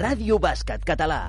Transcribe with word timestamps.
Ràdio 0.00 0.38
Bàsquet 0.38 0.84
Català. 0.88 1.20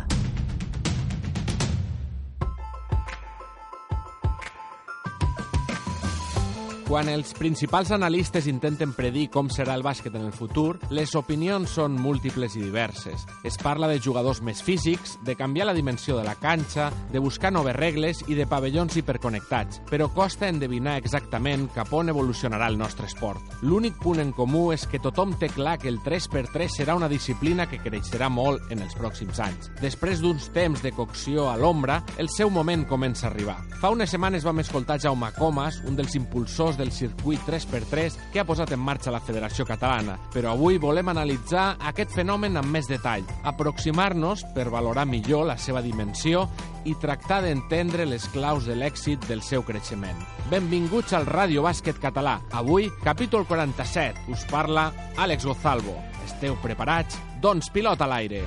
Quan 6.94 7.08
els 7.10 7.32
principals 7.34 7.90
analistes 7.90 8.46
intenten 8.46 8.92
predir 8.94 9.24
com 9.34 9.47
serà 9.50 9.74
el 9.74 9.82
bàsquet 9.82 10.13
en 10.13 10.28
el 10.28 10.34
futur, 10.38 10.76
les 10.94 11.16
opinions 11.18 11.72
són 11.74 11.96
múltiples 11.97 12.54
i 12.54 12.60
diverses. 12.62 13.24
Es 13.42 13.56
parla 13.58 13.88
de 13.90 13.97
jugadors 13.97 14.44
més 14.46 14.60
físics, 14.62 15.16
de 15.26 15.34
canviar 15.34 15.66
la 15.66 15.74
dimensió 15.74 16.20
de 16.20 16.25
la 16.27 16.35
canxa, 16.38 16.91
de 17.09 17.17
buscar 17.17 17.49
noves 17.49 17.73
regles 17.79 18.21
i 18.27 18.38
de 18.38 18.45
pavellons 18.45 18.93
hiperconnectats, 19.02 19.79
però 19.89 20.11
costa 20.13 20.45
endevinar 20.45 20.99
exactament 20.99 21.63
cap 21.73 21.89
on 21.98 22.13
evolucionarà 22.13 22.67
el 22.70 22.77
nostre 22.77 23.09
esport. 23.09 23.41
L'únic 23.66 23.98
punt 23.98 24.21
en 24.21 24.30
comú 24.30 24.67
és 24.77 24.85
que 24.85 25.02
tothom 25.02 25.34
té 25.41 25.49
clar 25.49 25.80
que 25.81 25.89
el 25.89 25.98
3x3 26.05 26.77
serà 26.77 26.94
una 26.94 27.09
disciplina 27.09 27.66
que 27.66 27.81
creixerà 27.81 28.30
molt 28.30 28.70
en 28.70 28.85
els 28.85 28.94
pròxims 28.94 29.41
anys. 29.41 29.71
Després 29.81 30.21
d'uns 30.21 30.52
temps 30.53 30.85
de 30.85 30.94
cocció 30.94 31.49
a 31.49 31.57
l'ombra, 31.57 32.03
el 32.21 32.30
seu 32.30 32.53
moment 32.53 32.85
comença 32.85 33.25
a 33.25 33.34
arribar. 33.34 33.57
Fa 33.81 33.89
unes 33.98 34.13
setmanes 34.13 34.45
vam 34.45 34.62
escoltar 34.62 35.02
Jaume 35.02 35.34
Comas, 35.41 35.81
un 35.89 35.98
dels 35.98 36.13
impulsors 36.21 36.82
del 36.83 36.91
circuit 36.91 37.39
3x3 37.47 38.29
que 38.33 38.41
ha 38.41 38.45
posat 38.45 38.73
en 38.75 38.81
marxa 38.83 39.11
la 39.13 39.21
Federació 39.23 39.63
Catalana, 39.65 40.17
però 40.33 40.51
avui 40.51 40.77
volem 40.81 41.07
analitzar 41.13 41.77
aquest 41.79 42.11
fenomen 42.17 42.59
amb 42.59 42.75
més 42.75 42.89
detall, 42.91 43.23
aproximar-nos 43.47 44.43
per 44.53 44.67
valorar 44.73 45.07
millor 45.07 45.47
la 45.47 45.57
seva 45.57 45.81
dimensió 45.85 46.43
i 46.83 46.97
tractar 46.99 47.39
d'entendre 47.45 48.05
les 48.09 48.27
claus 48.35 48.67
de 48.67 48.75
l'èxit 48.75 49.23
del 49.29 49.41
seu 49.41 49.63
creixement. 49.63 50.19
Benvinguts 50.51 51.15
al 51.15 51.29
Ràdio 51.29 51.63
Bàsquet 51.63 52.01
Català. 52.03 52.41
Avui, 52.51 52.91
capítol 53.03 53.47
47, 53.47 54.27
us 54.35 54.43
parla 54.51 54.89
Àlex 55.15 55.47
Gozalvo. 55.47 55.95
Esteu 56.27 56.59
preparats? 56.63 57.15
Doncs 57.41 57.71
pilot 57.71 58.03
a 58.03 58.11
l'aire. 58.11 58.43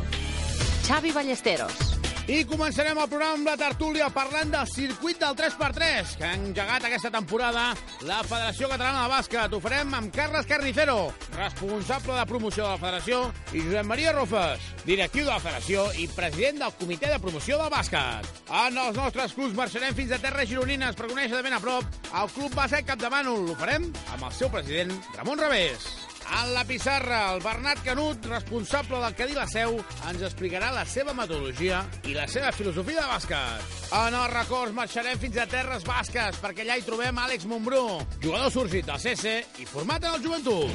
Xavi 0.87 1.17
Ballesteros. 1.17 1.96
I 2.27 2.41
començarem 2.43 2.99
el 2.99 3.07
programa 3.07 3.37
amb 3.37 3.47
la 3.47 3.53
tertúlia 3.55 4.09
parlant 4.11 4.49
del 4.51 4.67
circuit 4.67 5.21
del 5.23 5.37
3x3 5.39 6.15
que 6.19 6.25
ha 6.27 6.33
engegat 6.35 6.89
aquesta 6.89 7.13
temporada 7.15 7.69
la 8.03 8.17
Federació 8.27 8.67
Catalana 8.73 9.05
de 9.05 9.13
Bàsquet. 9.13 9.55
Ho 9.55 9.61
farem 9.63 9.95
amb 9.95 10.11
Carles 10.15 10.49
Carnicero, 10.51 10.97
responsable 11.37 12.17
de 12.19 12.25
promoció 12.27 12.65
de 12.65 12.73
la 12.73 12.81
Federació, 12.83 13.21
i 13.55 13.63
Josep 13.69 13.87
Maria 13.87 14.17
Rofes, 14.17 14.67
directiu 14.83 15.29
de 15.29 15.37
la 15.37 15.39
Federació 15.45 15.87
i 16.03 16.09
president 16.17 16.65
del 16.65 16.75
Comitè 16.81 17.13
de 17.15 17.23
Promoció 17.23 17.61
del 17.63 17.71
Bàsquet. 17.71 18.27
En 18.65 18.83
els 18.89 18.99
nostres 18.99 19.39
clubs 19.39 19.55
marxarem 19.55 19.95
fins 19.95 20.19
a 20.19 20.19
terres 20.27 20.51
gironines 20.51 20.99
per 20.99 21.07
conèixer 21.07 21.39
de 21.39 21.47
ben 21.47 21.55
a 21.55 21.63
prop 21.63 21.87
el 22.11 22.35
Club 22.35 22.59
Bàsquet 22.59 22.91
Capdemànol. 22.91 23.53
Ho 23.55 23.59
farem 23.63 23.87
amb 24.17 24.27
el 24.27 24.35
seu 24.35 24.51
president, 24.51 24.99
Ramon 25.15 25.47
Revés. 25.47 26.16
En 26.27 26.53
la 26.55 26.65
pissarra, 26.65 27.33
el 27.35 27.43
Bernat 27.43 27.83
Canut, 27.85 28.25
responsable 28.27 28.99
del 28.99 29.15
Cadí 29.15 29.35
la 29.37 29.47
Seu, 29.47 29.79
ens 30.11 30.23
explicarà 30.27 30.73
la 30.75 30.85
seva 30.89 31.15
metodologia 31.15 31.85
i 32.05 32.17
la 32.17 32.27
seva 32.31 32.51
filosofia 32.53 33.05
de 33.05 33.09
bàsquet. 33.13 33.75
En 33.95 34.17
els 34.19 34.33
records 34.35 34.75
marxarem 34.75 35.19
fins 35.23 35.39
a 35.39 35.47
terres 35.51 35.87
basques, 35.87 36.41
perquè 36.43 36.67
allà 36.67 36.77
hi 36.79 36.87
trobem 36.87 37.23
Àlex 37.23 37.47
Montbrú, 37.47 37.85
jugador 38.23 38.51
sorgit 38.53 38.87
del 38.91 39.01
CC 39.03 39.39
i 39.63 39.69
format 39.71 40.03
en 40.05 40.19
el 40.19 40.23
joventut. 40.27 40.71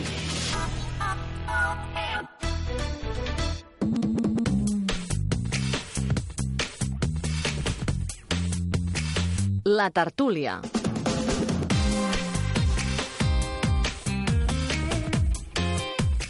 La 9.64 9.92
tertúlia. 9.92 10.60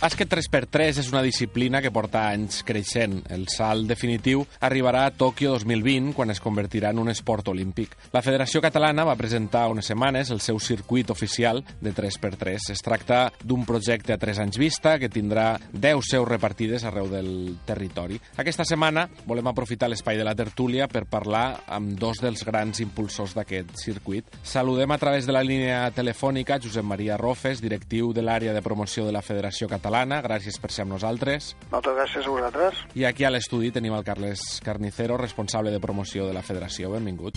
Bàsquet 0.01 0.31
3x3 0.33 0.97
és 0.97 1.09
una 1.11 1.21
disciplina 1.21 1.77
que 1.77 1.91
porta 1.93 2.23
anys 2.31 2.63
creixent. 2.65 3.19
El 3.29 3.43
salt 3.53 3.85
definitiu 3.85 4.39
arribarà 4.65 5.03
a 5.05 5.11
Tòquio 5.13 5.51
2020, 5.53 6.15
quan 6.17 6.33
es 6.33 6.39
convertirà 6.41 6.89
en 6.89 6.97
un 7.03 7.11
esport 7.11 7.51
olímpic. 7.51 7.93
La 8.09 8.23
Federació 8.25 8.63
Catalana 8.65 9.05
va 9.05 9.13
presentar 9.19 9.67
unes 9.69 9.85
setmanes 9.91 10.31
el 10.33 10.41
seu 10.41 10.57
circuit 10.57 11.11
oficial 11.13 11.61
de 11.85 11.93
3x3. 11.93 12.71
Es 12.73 12.81
tracta 12.81 13.19
d'un 13.45 13.61
projecte 13.69 14.15
a 14.15 14.17
3 14.17 14.39
anys 14.41 14.57
vista 14.57 14.95
que 14.97 15.11
tindrà 15.13 15.59
10 15.69 16.09
seus 16.09 16.25
repartides 16.25 16.81
arreu 16.89 17.05
del 17.13 17.29
territori. 17.69 18.17
Aquesta 18.41 18.65
setmana 18.65 19.05
volem 19.29 19.53
aprofitar 19.53 19.91
l'espai 19.93 20.17
de 20.17 20.25
la 20.25 20.33
tertúlia 20.33 20.89
per 20.89 21.05
parlar 21.05 21.61
amb 21.69 21.93
dos 21.93 22.23
dels 22.25 22.41
grans 22.49 22.81
impulsors 22.81 23.37
d'aquest 23.37 23.77
circuit. 23.77 24.33
Saludem 24.41 24.97
a 24.97 24.97
través 24.97 25.29
de 25.29 25.37
la 25.37 25.45
línia 25.45 25.85
telefònica 25.93 26.57
Josep 26.57 26.89
Maria 26.89 27.21
Rofes, 27.21 27.61
directiu 27.61 28.15
de 28.17 28.25
l'àrea 28.25 28.57
de 28.57 28.65
promoció 28.65 29.05
de 29.05 29.13
la 29.13 29.21
Federació 29.21 29.69
Catalana 29.69 29.90
Catalana. 29.91 30.21
Gràcies 30.23 30.55
per 30.55 30.69
ser 30.71 30.85
amb 30.85 30.93
nosaltres. 30.93 31.49
Moltes 31.71 31.95
gràcies 31.97 32.23
a 32.23 32.31
vosaltres. 32.31 32.77
I 32.95 33.03
aquí 33.09 33.25
a 33.27 33.31
l'estudi 33.31 33.73
tenim 33.75 33.91
el 33.91 34.05
Carles 34.07 34.61
Carnicero, 34.63 35.17
responsable 35.19 35.71
de 35.73 35.81
promoció 35.83 36.29
de 36.29 36.33
la 36.33 36.43
Federació. 36.47 36.93
Benvingut. 36.93 37.35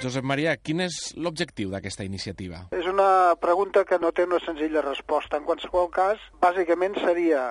Josep 0.00 0.24
Maria, 0.24 0.54
quin 0.56 0.80
és 0.80 1.12
l'objectiu 1.20 1.68
d'aquesta 1.68 2.06
iniciativa? 2.06 2.62
És 2.72 2.88
una 2.88 3.36
pregunta 3.42 3.84
que 3.84 3.98
no 4.00 4.12
té 4.16 4.24
una 4.24 4.40
senzilla 4.40 4.80
resposta. 4.80 5.36
En 5.36 5.44
qualsevol 5.44 5.90
cas, 5.92 6.22
bàsicament 6.40 6.96
seria 7.02 7.42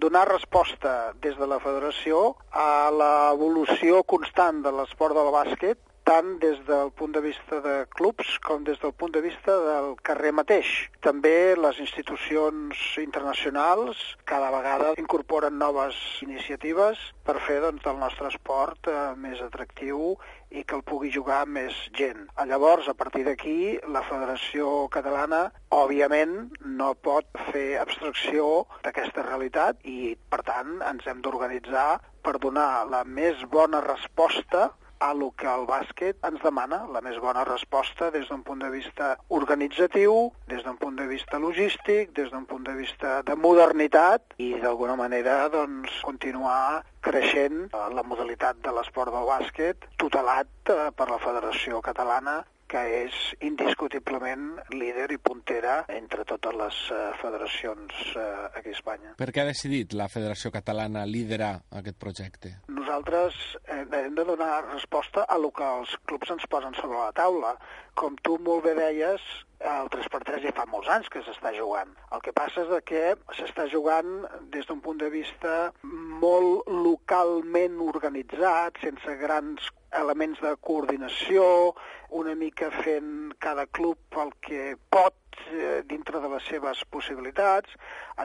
donar 0.00 0.24
resposta 0.30 1.12
des 1.20 1.36
de 1.36 1.50
la 1.50 1.60
federació 1.60 2.38
a 2.56 2.88
l'evolució 2.88 4.00
constant 4.08 4.62
de 4.64 4.72
l'esport 4.72 5.12
del 5.12 5.28
bàsquet 5.34 5.82
tant 6.06 6.36
des 6.38 6.60
del 6.68 6.92
punt 6.94 7.10
de 7.16 7.20
vista 7.20 7.58
de 7.64 7.74
clubs 7.98 8.28
com 8.46 8.62
des 8.64 8.78
del 8.78 8.92
punt 8.94 9.10
de 9.16 9.20
vista 9.24 9.56
del 9.64 9.88
carrer 10.06 10.30
mateix. 10.38 10.68
També 11.02 11.56
les 11.58 11.80
institucions 11.82 12.82
internacionals 13.02 14.04
cada 14.30 14.52
vegada 14.54 14.92
incorporen 15.02 15.58
noves 15.58 15.98
iniciatives 16.22 17.02
per 17.26 17.40
fer 17.48 17.58
doncs, 17.64 17.82
del 17.82 17.98
nostre 17.98 18.30
esport 18.30 18.86
eh, 18.86 18.94
més 19.18 19.42
atractiu 19.42 20.14
i 20.54 20.62
que 20.62 20.78
el 20.78 20.86
pugui 20.86 21.10
jugar 21.10 21.42
més 21.50 21.74
gent. 21.98 22.22
Llavors, 22.46 22.86
a 22.86 22.94
partir 22.94 23.26
d'aquí, 23.26 23.58
la 23.90 24.06
Federació 24.06 24.86
Catalana, 24.94 25.48
òbviament, 25.74 26.38
no 26.78 26.94
pot 27.02 27.26
fer 27.50 27.80
abstracció 27.82 28.68
d'aquesta 28.86 29.26
realitat 29.26 29.82
i, 29.82 30.14
per 30.30 30.44
tant, 30.46 30.78
ens 30.86 31.10
hem 31.10 31.18
d'organitzar 31.26 31.98
per 32.22 32.38
donar 32.42 32.86
la 32.94 33.02
més 33.02 33.42
bona 33.50 33.82
resposta 33.82 34.70
a 34.98 35.12
lo 35.14 35.30
que 35.36 35.48
el 35.50 35.66
bàsquet 35.68 36.16
ens 36.28 36.42
demana, 36.42 36.82
la 36.92 37.02
més 37.04 37.18
bona 37.22 37.44
resposta 37.48 38.10
des 38.14 38.28
d'un 38.28 38.42
punt 38.46 38.62
de 38.64 38.70
vista 38.72 39.14
organitzatiu, 39.28 40.32
des 40.48 40.62
d'un 40.64 40.76
punt 40.80 40.96
de 40.96 41.06
vista 41.06 41.38
logístic, 41.38 42.12
des 42.16 42.30
d'un 42.30 42.46
punt 42.46 42.64
de 42.66 42.74
vista 42.78 43.20
de 43.22 43.36
modernitat 43.36 44.36
i 44.38 44.54
d'alguna 44.62 44.96
manera 44.96 45.48
doncs, 45.52 46.00
continuar 46.02 46.82
creixent 47.06 47.70
la 47.72 48.02
modalitat 48.02 48.58
de 48.64 48.72
l'esport 48.74 49.12
del 49.14 49.28
bàsquet 49.28 49.88
tutelat 50.00 50.48
eh, 50.72 50.90
per 50.96 51.10
la 51.10 51.22
Federació 51.22 51.80
Catalana 51.84 52.40
que 52.70 52.82
és 53.04 53.16
indiscutiblement 53.46 54.56
líder 54.74 55.08
i 55.14 55.18
puntera 55.22 55.78
entre 55.92 56.24
totes 56.28 56.56
les 56.58 56.80
uh, 56.90 57.00
federacions 57.20 58.00
uh, 58.16 58.48
aquí 58.58 58.74
a 58.74 58.76
Espanya. 58.76 59.14
Per 59.20 59.30
què 59.30 59.42
ha 59.42 59.48
decidit 59.48 59.94
la 59.98 60.08
Federació 60.12 60.52
Catalana 60.54 61.06
liderar 61.06 61.54
aquest 61.80 61.98
projecte? 62.02 62.54
Nosaltres 62.68 63.38
eh, 63.64 63.84
hem 64.02 64.14
de 64.18 64.24
donar 64.26 64.64
resposta 64.72 65.26
a 65.28 65.38
lo 65.38 65.52
que 65.54 65.66
els 65.66 65.96
clubs 66.06 66.30
ens 66.34 66.46
posen 66.50 66.74
sobre 66.80 66.98
la 66.98 67.12
taula. 67.16 67.56
Com 67.94 68.18
tu 68.22 68.36
molt 68.42 68.66
bé 68.66 68.74
deies, 68.78 69.22
el 69.60 69.88
3x3 69.92 70.42
ja 70.44 70.52
fa 70.56 70.66
molts 70.70 70.88
anys 70.92 71.08
que 71.12 71.22
s'està 71.24 71.52
jugant. 71.56 71.92
El 72.12 72.22
que 72.24 72.34
passa 72.36 72.64
és 72.64 72.84
que 72.88 73.02
s'està 73.38 73.66
jugant 73.72 74.26
des 74.52 74.66
d'un 74.68 74.80
punt 74.84 74.98
de 75.00 75.08
vista 75.10 75.72
molt 75.82 76.68
localment 76.68 77.80
organitzat, 77.88 78.80
sense 78.84 79.16
grans 79.22 79.70
elements 79.96 80.40
de 80.44 80.54
coordinació, 80.60 81.74
una 82.10 82.34
mica 82.34 82.70
fent 82.82 83.32
cada 83.40 83.66
club 83.66 84.20
el 84.20 84.34
que 84.44 84.74
pot 84.92 85.16
eh, 85.50 85.82
dintre 85.88 86.20
de 86.22 86.30
les 86.32 86.44
seves 86.50 86.82
possibilitats. 86.90 87.72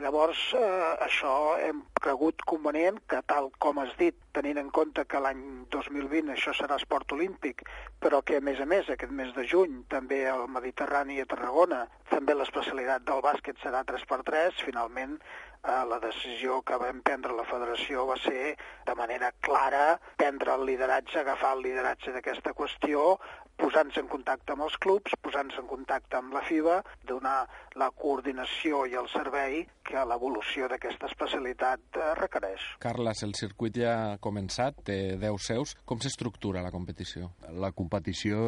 Llavors, 0.02 0.40
eh, 0.58 0.64
això 1.06 1.34
hem 1.60 1.84
cregut 2.02 2.41
convenient 2.47 3.00
que, 3.08 3.22
tal 3.28 3.52
com 3.59 3.82
has 3.84 3.91
dit, 4.00 4.16
tenint 4.32 4.58
en 4.62 4.72
compte 4.72 5.06
que 5.06 5.20
l'any 5.20 5.44
2020 5.74 6.32
això 6.34 6.53
serà 6.56 6.78
esport 6.80 7.12
olímpic, 7.12 7.66
però 8.00 8.22
que, 8.24 8.40
a 8.40 8.46
més 8.47 8.62
a 8.64 8.66
més, 8.66 8.90
aquest 8.90 9.12
mes 9.12 9.34
de 9.35 9.46
juny, 9.47 9.84
també 9.91 10.24
al 10.30 10.47
Mediterrani 10.47 11.20
i 11.20 11.26
a 11.26 11.30
Tarragona, 11.30 11.85
també 12.09 12.35
l'especialitat 12.35 13.06
del 13.08 13.24
bàsquet 13.26 13.59
serà 13.64 13.84
3x3, 13.88 14.64
finalment 14.66 15.20
eh, 15.64 15.84
la 15.88 16.00
decisió 16.00 16.62
que 16.66 16.78
vam 16.82 17.02
prendre 17.06 17.35
la 17.38 17.46
federació 17.47 18.06
va 18.09 18.18
ser 18.24 18.56
de 18.88 18.96
manera 18.97 19.32
clara 19.46 20.00
prendre 20.18 20.56
el 20.58 20.66
lideratge, 20.70 21.20
agafar 21.22 21.53
el 21.58 21.64
lideratge 21.68 22.16
d'aquesta 22.16 22.56
qüestió, 22.58 23.18
posant-se 23.58 24.00
en 24.02 24.08
contacte 24.12 24.53
amb 24.53 24.66
els 24.68 24.78
clubs, 24.82 25.16
posant-se 25.22 25.59
en 25.62 25.68
contacte 25.70 26.18
amb 26.18 26.34
la 26.34 26.44
FIBA, 26.48 26.82
donar 27.09 27.40
la 27.79 27.90
coordinació 27.96 28.85
i 28.90 28.97
el 29.00 29.08
servei 29.12 29.62
que 29.88 30.03
l'evolució 30.08 30.68
d'aquesta 30.72 31.08
especialitat 31.09 32.00
eh, 32.00 32.12
requereix. 32.20 32.64
Carles, 32.84 33.23
el 33.26 33.34
circuit 33.38 33.79
ja 33.82 33.94
ha 33.94 34.18
començat, 34.23 34.82
té 34.88 35.18
10 35.20 35.47
seus. 35.47 35.76
Com 35.88 36.02
s'estructura 36.03 36.64
la 36.64 36.72
competició? 36.73 37.32
La 37.59 37.72
competició 37.76 38.40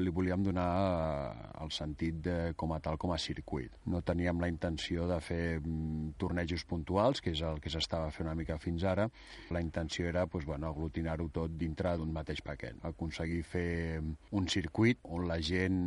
li 0.00 0.12
volíem 0.14 0.44
donar 0.46 0.68
el 1.60 1.72
sentit 1.74 2.20
de, 2.24 2.36
com 2.56 2.72
a 2.74 2.80
tal 2.84 2.98
com 3.00 3.12
a 3.14 3.18
circuit. 3.20 3.74
No 3.90 4.02
teníem 4.06 4.40
la 4.40 4.48
intenció 4.50 5.08
de 5.10 5.20
fer 5.24 5.60
mm, 5.60 6.14
tornejos 6.20 6.64
puntuals, 6.68 7.20
que 7.20 7.34
és 7.34 7.42
el 7.46 7.60
que 7.60 7.72
s'estava 7.72 8.10
fent 8.14 8.28
una 8.28 8.38
mica 8.38 8.58
fins 8.62 8.84
ara. 8.88 9.08
La 9.50 9.60
intenció 9.60 10.08
era 10.08 10.26
pues, 10.26 10.46
bueno, 10.46 10.70
aglutinar-ho 10.70 11.28
tot 11.34 11.56
dintre 11.60 11.96
d'un 11.98 12.12
mateix 12.14 12.42
paquet. 12.46 12.78
Aconseguir 12.86 13.42
fer 13.46 14.00
un 14.00 14.48
circuit 14.48 15.00
on 15.10 15.26
la 15.28 15.40
gent 15.44 15.80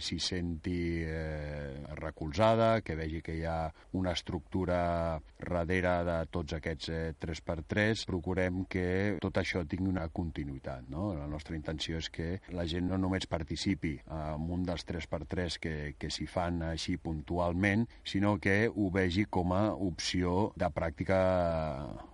s'hi 0.00 0.18
senti 0.22 0.80
eh, 1.04 1.84
recolzada, 1.98 2.19
que 2.20 2.94
vegi 2.94 3.22
que 3.22 3.34
hi 3.38 3.44
ha 3.44 3.72
una 3.92 4.12
estructura 4.12 5.20
darrere 5.40 6.04
de 6.04 6.16
tots 6.30 6.52
aquests 6.52 6.88
eh, 6.92 7.14
3x3. 7.18 8.04
Procurem 8.06 8.64
que 8.68 9.16
tot 9.22 9.36
això 9.40 9.64
tingui 9.66 9.88
una 9.88 10.08
continuïtat. 10.08 10.88
No? 10.90 11.14
La 11.16 11.26
nostra 11.26 11.56
intenció 11.56 11.98
és 11.98 12.10
que 12.10 12.40
la 12.52 12.66
gent 12.66 12.88
no 12.90 12.98
només 12.98 13.26
participi 13.26 13.96
en 14.04 14.50
un 14.50 14.64
dels 14.68 14.84
3x3 14.86 15.58
que, 15.60 15.74
que 15.98 16.10
s'hi 16.10 16.26
fan 16.26 16.62
així 16.62 16.96
puntualment, 16.98 17.86
sinó 18.04 18.36
que 18.38 18.68
ho 18.68 18.90
vegi 18.90 19.24
com 19.24 19.52
a 19.56 19.72
opció 19.72 20.52
de 20.56 20.68
pràctica 20.70 21.20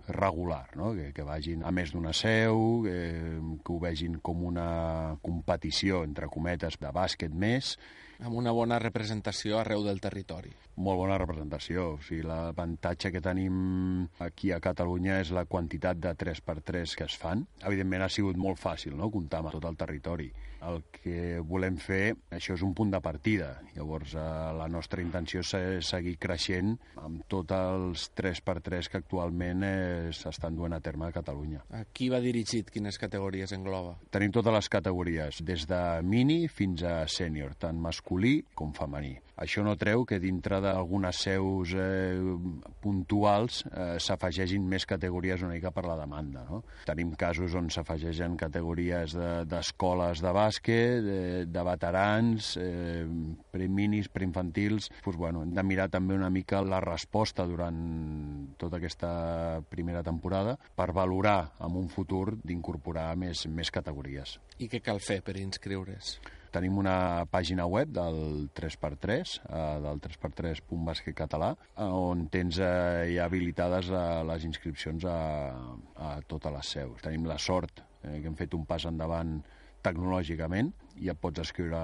regular, 0.07 0.69
no? 0.75 0.93
que, 0.95 1.11
que 1.13 1.27
vagin 1.27 1.63
a 1.67 1.71
més 1.71 1.91
d'una 1.91 2.13
seu, 2.15 2.83
que, 2.87 2.99
que 3.63 3.73
ho 3.75 3.79
vegin 3.83 4.19
com 4.23 4.45
una 4.47 5.17
competició, 5.21 6.03
entre 6.07 6.31
cometes, 6.31 6.79
de 6.79 6.91
bàsquet 6.95 7.33
més, 7.33 7.75
amb 8.23 8.37
una 8.39 8.51
bona 8.55 8.79
representació 8.81 9.59
arreu 9.59 9.83
del 9.85 9.99
territori. 10.01 10.51
Molt 10.81 10.99
bona 11.01 11.17
representació. 11.21 11.85
O 11.95 12.01
sigui, 12.05 12.23
l'avantatge 12.25 13.11
que 13.13 13.21
tenim 13.23 14.07
aquí 14.23 14.51
a 14.51 14.61
Catalunya 14.63 15.19
és 15.21 15.31
la 15.35 15.45
quantitat 15.45 16.01
de 16.01 16.13
3x3 16.17 16.95
que 16.97 17.07
es 17.07 17.17
fan. 17.17 17.45
Evidentment 17.63 18.05
ha 18.05 18.11
sigut 18.13 18.37
molt 18.37 18.61
fàcil 18.61 18.97
no? 18.97 19.11
comptar 19.13 19.43
amb 19.43 19.53
tot 19.55 19.65
el 19.69 19.77
territori. 19.77 20.31
El 20.67 20.81
que 20.91 21.39
volem 21.47 21.77
fer, 21.79 22.15
això 22.33 22.55
és 22.57 22.63
un 22.65 22.73
punt 22.77 22.91
de 22.91 22.99
partida. 23.03 23.53
Llavors, 23.75 24.15
eh, 24.15 24.23
la 24.57 24.67
nostra 24.71 25.03
intenció 25.03 25.43
és 25.43 25.91
seguir 25.91 26.17
creixent 26.19 26.73
amb 27.03 27.23
tots 27.31 27.55
els 27.55 28.07
3x3 28.17 28.91
que 28.91 29.01
actualment 29.01 29.63
eh, 29.67 30.09
s'estan 30.11 30.57
duent 30.57 30.75
a 30.75 30.81
terme 30.83 31.07
a 31.07 31.13
Catalunya. 31.15 31.63
A 31.71 31.85
qui 31.93 32.09
va 32.13 32.19
dirigit? 32.23 32.71
Quines 32.73 32.99
categories 32.99 33.55
engloba? 33.55 33.97
Tenim 34.11 34.33
totes 34.35 34.53
les 34.57 34.69
categories, 34.69 35.43
des 35.47 35.67
de 35.69 35.83
mini 36.03 36.43
fins 36.51 36.83
a 36.83 36.99
sènior, 37.07 37.55
tant 37.55 37.79
masculí 37.79 38.41
com 38.55 38.75
femení. 38.75 39.15
Això 39.37 39.61
no 39.61 39.75
treu 39.77 40.01
que 40.09 40.17
dintre 40.17 40.57
d'algunes 40.63 41.19
seus 41.27 41.73
eh, 41.77 42.17
puntuals 42.81 43.59
eh, 43.69 43.97
s'afegeixin 44.01 44.63
més 44.65 44.87
categories 44.89 45.43
una 45.45 45.53
mica 45.53 45.69
per 45.75 45.83
la 45.85 45.97
demanda. 45.99 46.41
No? 46.49 46.63
Tenim 46.87 47.11
casos 47.19 47.53
on 47.57 47.69
s'afegeixen 47.73 48.37
categories 48.39 49.13
d'escoles 49.49 50.23
de, 50.23 50.25
de 50.25 50.33
bàsquet, 50.33 51.05
de, 51.05 51.19
de 51.53 51.65
veterans, 51.69 52.55
eh, 52.61 53.05
preminis, 53.53 54.09
preinfantils... 54.09 54.89
Pues, 55.03 55.17
bueno, 55.17 55.43
hem 55.45 55.53
de 55.53 55.63
mirar 55.63 55.87
també 55.93 56.17
una 56.17 56.31
mica 56.33 56.63
la 56.65 56.81
resposta 56.83 57.45
durant 57.47 57.77
tota 58.57 58.81
aquesta 58.81 59.11
primera 59.69 60.01
temporada 60.03 60.57
per 60.75 60.89
valorar 60.97 61.53
en 61.63 61.77
un 61.77 61.87
futur 61.93 62.39
d'incorporar 62.41 63.11
més, 63.19 63.45
més 63.47 63.71
categories. 63.71 64.39
I 64.57 64.69
què 64.71 64.81
cal 64.83 64.99
fer 65.03 65.21
per 65.21 65.37
inscriure's? 65.37 66.17
Tenim 66.57 66.79
una 66.81 67.27
pàgina 67.29 67.67
web 67.69 67.91
del 67.93 68.47
3x3, 68.57 69.33
eh, 69.45 69.65
del 69.83 69.99
3x3.basquet 70.01 71.13
català, 71.19 71.51
on 71.85 72.23
tens 72.33 72.57
eh, 72.57 73.11
ja 73.13 73.27
habilitades 73.27 73.91
eh, 73.93 74.05
les 74.25 74.47
inscripcions 74.49 75.05
a, 75.05 75.19
a 76.01 76.15
totes 76.25 76.55
les 76.55 76.71
seus. 76.79 77.03
Tenim 77.05 77.29
la 77.29 77.37
sort 77.37 77.83
eh, 77.83 78.17
que 78.17 78.25
hem 78.25 78.39
fet 78.39 78.57
un 78.57 78.65
pas 78.65 78.87
endavant 78.89 79.37
tecnològicament 79.85 80.73
i 80.97 81.11
et 81.13 81.21
pots 81.21 81.45
escriure 81.45 81.77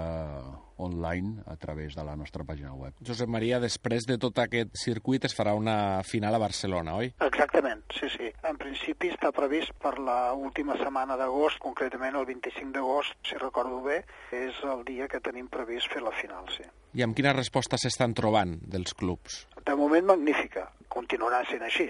online 0.83 1.43
a 1.47 1.55
través 1.57 1.95
de 1.95 2.03
la 2.03 2.15
nostra 2.19 2.45
pàgina 2.47 2.73
web. 2.75 2.93
Josep 3.05 3.31
Maria, 3.31 3.59
després 3.63 4.07
de 4.09 4.19
tot 4.21 4.39
aquest 4.43 4.75
circuit 4.79 5.25
es 5.25 5.35
farà 5.37 5.55
una 5.57 6.03
final 6.07 6.35
a 6.35 6.41
Barcelona, 6.43 6.97
oi? 6.99 7.13
Exactament, 7.25 7.83
sí, 7.95 8.09
sí. 8.13 8.29
En 8.43 8.59
principi 8.61 9.11
està 9.13 9.31
previst 9.35 9.73
per 9.81 9.95
la 9.99 10.33
última 10.33 10.77
setmana 10.81 11.17
d'agost, 11.19 11.61
concretament 11.63 12.19
el 12.19 12.27
25 12.29 12.71
d'agost, 12.75 13.17
si 13.27 13.39
recordo 13.41 13.81
bé, 13.85 14.03
és 14.35 14.59
el 14.67 14.85
dia 14.87 15.09
que 15.11 15.23
tenim 15.23 15.49
previst 15.51 15.91
fer 15.93 16.03
la 16.03 16.13
final, 16.19 16.47
sí. 16.55 16.67
I 16.93 17.01
amb 17.01 17.17
quina 17.17 17.33
resposta 17.33 17.79
s'estan 17.81 18.13
trobant 18.13 18.59
dels 18.69 18.93
clubs? 18.93 19.47
De 19.65 19.73
moment 19.79 20.05
magnífica, 20.11 20.67
continuarà 20.93 21.41
sent 21.49 21.63
així. 21.65 21.87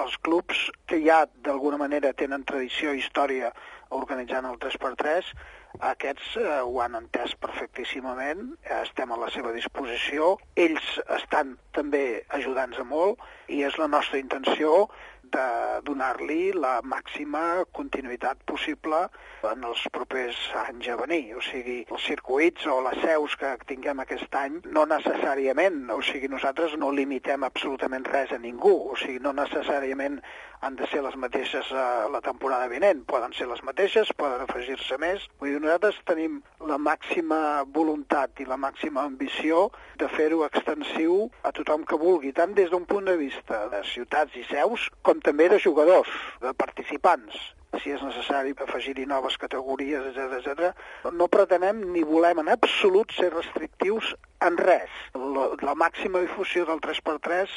Els 0.00 0.16
clubs 0.26 0.66
que 0.90 0.98
ja 1.04 1.22
d'alguna 1.46 1.78
manera 1.80 2.12
tenen 2.12 2.44
tradició 2.44 2.92
i 2.92 3.00
història 3.00 3.52
organitzant 3.94 4.48
el 4.50 4.58
3x3 4.60 5.30
aquests 5.80 6.36
eh, 6.38 6.60
ho 6.62 6.80
han 6.82 6.94
entès 6.98 7.34
perfectíssimament, 7.42 8.54
estem 8.80 9.12
a 9.12 9.18
la 9.18 9.30
seva 9.34 9.52
disposició, 9.56 10.34
ells 10.54 11.00
estan 11.16 11.56
també 11.74 12.22
ajudant-nos 12.38 12.86
molt 12.88 13.24
i 13.48 13.62
és 13.66 13.78
la 13.78 13.88
nostra 13.90 14.20
intenció 14.22 14.86
de 15.32 15.46
donar-li 15.86 16.52
la 16.56 16.78
màxima 16.84 17.64
continuïtat 17.76 18.42
possible 18.48 19.04
en 19.50 19.66
els 19.68 19.82
propers 19.94 20.38
anys 20.64 20.88
a 20.92 20.96
venir. 21.00 21.22
O 21.38 21.42
sigui, 21.44 21.80
els 21.90 22.06
circuits 22.08 22.66
o 22.70 22.80
les 22.86 23.00
seus 23.04 23.36
que 23.40 23.54
tinguem 23.68 24.02
aquest 24.04 24.34
any, 24.40 24.60
no 24.76 24.86
necessàriament, 24.90 25.84
o 25.94 26.00
sigui, 26.02 26.30
nosaltres 26.32 26.76
no 26.80 26.92
limitem 26.94 27.46
absolutament 27.46 28.08
res 28.10 28.32
a 28.32 28.40
ningú, 28.40 28.74
o 28.92 28.98
sigui, 29.00 29.20
no 29.24 29.34
necessàriament 29.36 30.20
han 30.64 30.76
de 30.76 30.86
ser 30.88 31.02
les 31.04 31.16
mateixes 31.20 31.68
a 31.76 32.08
la 32.08 32.20
temporada 32.24 32.70
vinent, 32.72 33.02
poden 33.04 33.34
ser 33.36 33.46
les 33.50 33.60
mateixes, 33.68 34.08
poden 34.16 34.46
afegir-se 34.46 34.96
més. 35.02 35.26
Vull 35.40 35.52
dir, 35.52 35.60
nosaltres 35.60 35.98
tenim 36.08 36.38
la 36.64 36.78
màxima 36.80 37.38
voluntat 37.74 38.40
i 38.40 38.46
la 38.48 38.56
màxima 38.60 39.04
ambició 39.04 39.66
de 40.00 40.08
fer-ho 40.14 40.40
extensiu 40.46 41.18
a 41.44 41.52
tothom 41.52 41.84
que 41.84 41.98
vulgui, 42.00 42.32
tant 42.32 42.56
des 42.56 42.72
d'un 42.72 42.86
punt 42.88 43.10
de 43.10 43.16
vista 43.20 43.66
de 43.74 43.82
ciutats 43.90 44.38
i 44.40 44.46
seus, 44.48 44.88
com 45.04 45.13
també 45.22 45.50
de 45.52 45.60
jugadors, 45.62 46.10
de 46.42 46.54
participants 46.58 47.54
si 47.82 47.94
és 47.94 48.02
necessari 48.04 48.54
afegir-hi 48.66 49.06
noves 49.08 49.36
categories, 49.40 50.04
etc 50.10 50.38
etc. 50.38 51.10
No 51.14 51.28
pretenem 51.32 51.82
ni 51.94 52.04
volem 52.06 52.42
en 52.44 52.50
absolut 52.52 53.14
ser 53.16 53.32
restrictius 53.32 54.14
en 54.44 54.58
res. 54.60 54.92
La, 55.16 55.48
la 55.64 55.74
màxima 55.78 56.22
difusió 56.22 56.66
del 56.68 56.82
3x3 56.84 57.54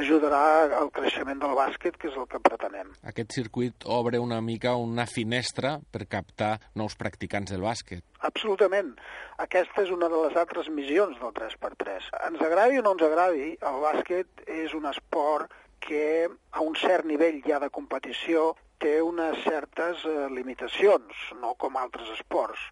ajudarà 0.00 0.42
al 0.78 0.90
creixement 0.94 1.40
del 1.42 1.54
bàsquet, 1.58 1.96
que 1.98 2.08
és 2.10 2.18
el 2.18 2.28
que 2.30 2.40
pretenem. 2.42 2.92
Aquest 3.10 3.34
circuit 3.34 3.86
obre 3.90 4.20
una 4.22 4.40
mica 4.40 4.76
una 4.78 5.06
finestra 5.10 5.78
per 5.92 6.06
captar 6.10 6.56
nous 6.78 6.96
practicants 6.98 7.52
del 7.52 7.64
bàsquet. 7.66 8.04
Absolutament. 8.26 8.94
Aquesta 9.42 9.84
és 9.86 9.90
una 9.94 10.10
de 10.12 10.22
les 10.26 10.36
altres 10.38 10.70
missions 10.72 11.18
del 11.20 11.34
3x3. 11.36 12.10
Ens 12.28 12.46
agradi 12.46 12.78
o 12.78 12.86
no 12.86 12.94
ens 12.96 13.06
agradi, 13.06 13.50
el 13.56 13.82
bàsquet 13.82 14.46
és 14.46 14.76
un 14.78 14.86
esport 14.90 15.50
que 15.86 16.28
a 16.28 16.60
un 16.64 16.76
cert 16.76 17.08
nivell 17.08 17.40
ja 17.46 17.58
de 17.62 17.70
competició 17.70 18.52
té 18.80 19.00
unes 19.04 19.40
certes 19.44 20.04
eh, 20.08 20.28
limitacions, 20.32 21.26
no 21.40 21.54
com 21.60 21.76
altres 21.76 22.08
esports. 22.16 22.62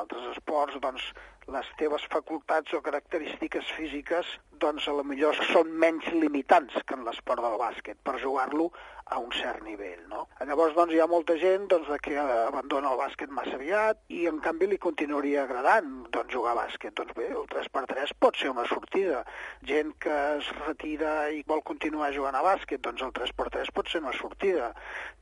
Altres 0.00 0.24
esports, 0.32 0.78
doncs, 0.80 1.04
les 1.50 1.68
teves 1.78 2.04
facultats 2.10 2.72
o 2.74 2.80
característiques 2.82 3.70
físiques 3.76 4.28
doncs 4.62 4.86
a 4.86 4.94
lo 4.94 5.02
millor 5.02 5.38
són 5.50 5.72
menys 5.84 6.06
limitants 6.14 6.76
que 6.86 6.94
en 6.94 7.02
l'esport 7.06 7.42
del 7.42 7.58
bàsquet 7.58 7.98
per 8.06 8.20
jugar-lo 8.22 8.68
a 9.12 9.18
un 9.20 9.30
cert 9.36 9.62
nivell, 9.66 10.00
no? 10.08 10.26
Llavors, 10.48 10.74
doncs, 10.76 10.94
hi 10.94 11.00
ha 11.02 11.08
molta 11.10 11.36
gent 11.40 11.68
doncs, 11.70 11.90
que 12.02 12.16
abandona 12.18 12.92
el 12.92 13.00
bàsquet 13.00 13.32
massa 13.34 13.54
aviat 13.58 14.00
i, 14.08 14.24
en 14.30 14.40
canvi, 14.44 14.70
li 14.70 14.78
continuaria 14.80 15.44
agradant 15.44 15.90
doncs, 16.14 16.32
jugar 16.32 16.54
a 16.54 16.60
bàsquet. 16.62 16.94
Doncs 16.98 17.14
bé, 17.18 17.28
el 17.30 17.46
3x3 17.52 18.14
pot 18.24 18.40
ser 18.40 18.52
una 18.54 18.64
sortida. 18.70 19.22
Gent 19.68 19.92
que 20.02 20.16
es 20.38 20.48
retira 20.62 21.12
i 21.30 21.42
vol 21.48 21.62
continuar 21.68 22.12
jugant 22.16 22.38
a 22.38 22.44
bàsquet, 22.46 22.80
doncs 22.84 23.04
el 23.04 23.12
3x3 23.18 23.74
pot 23.76 23.92
ser 23.92 24.02
una 24.02 24.14
sortida. 24.16 24.72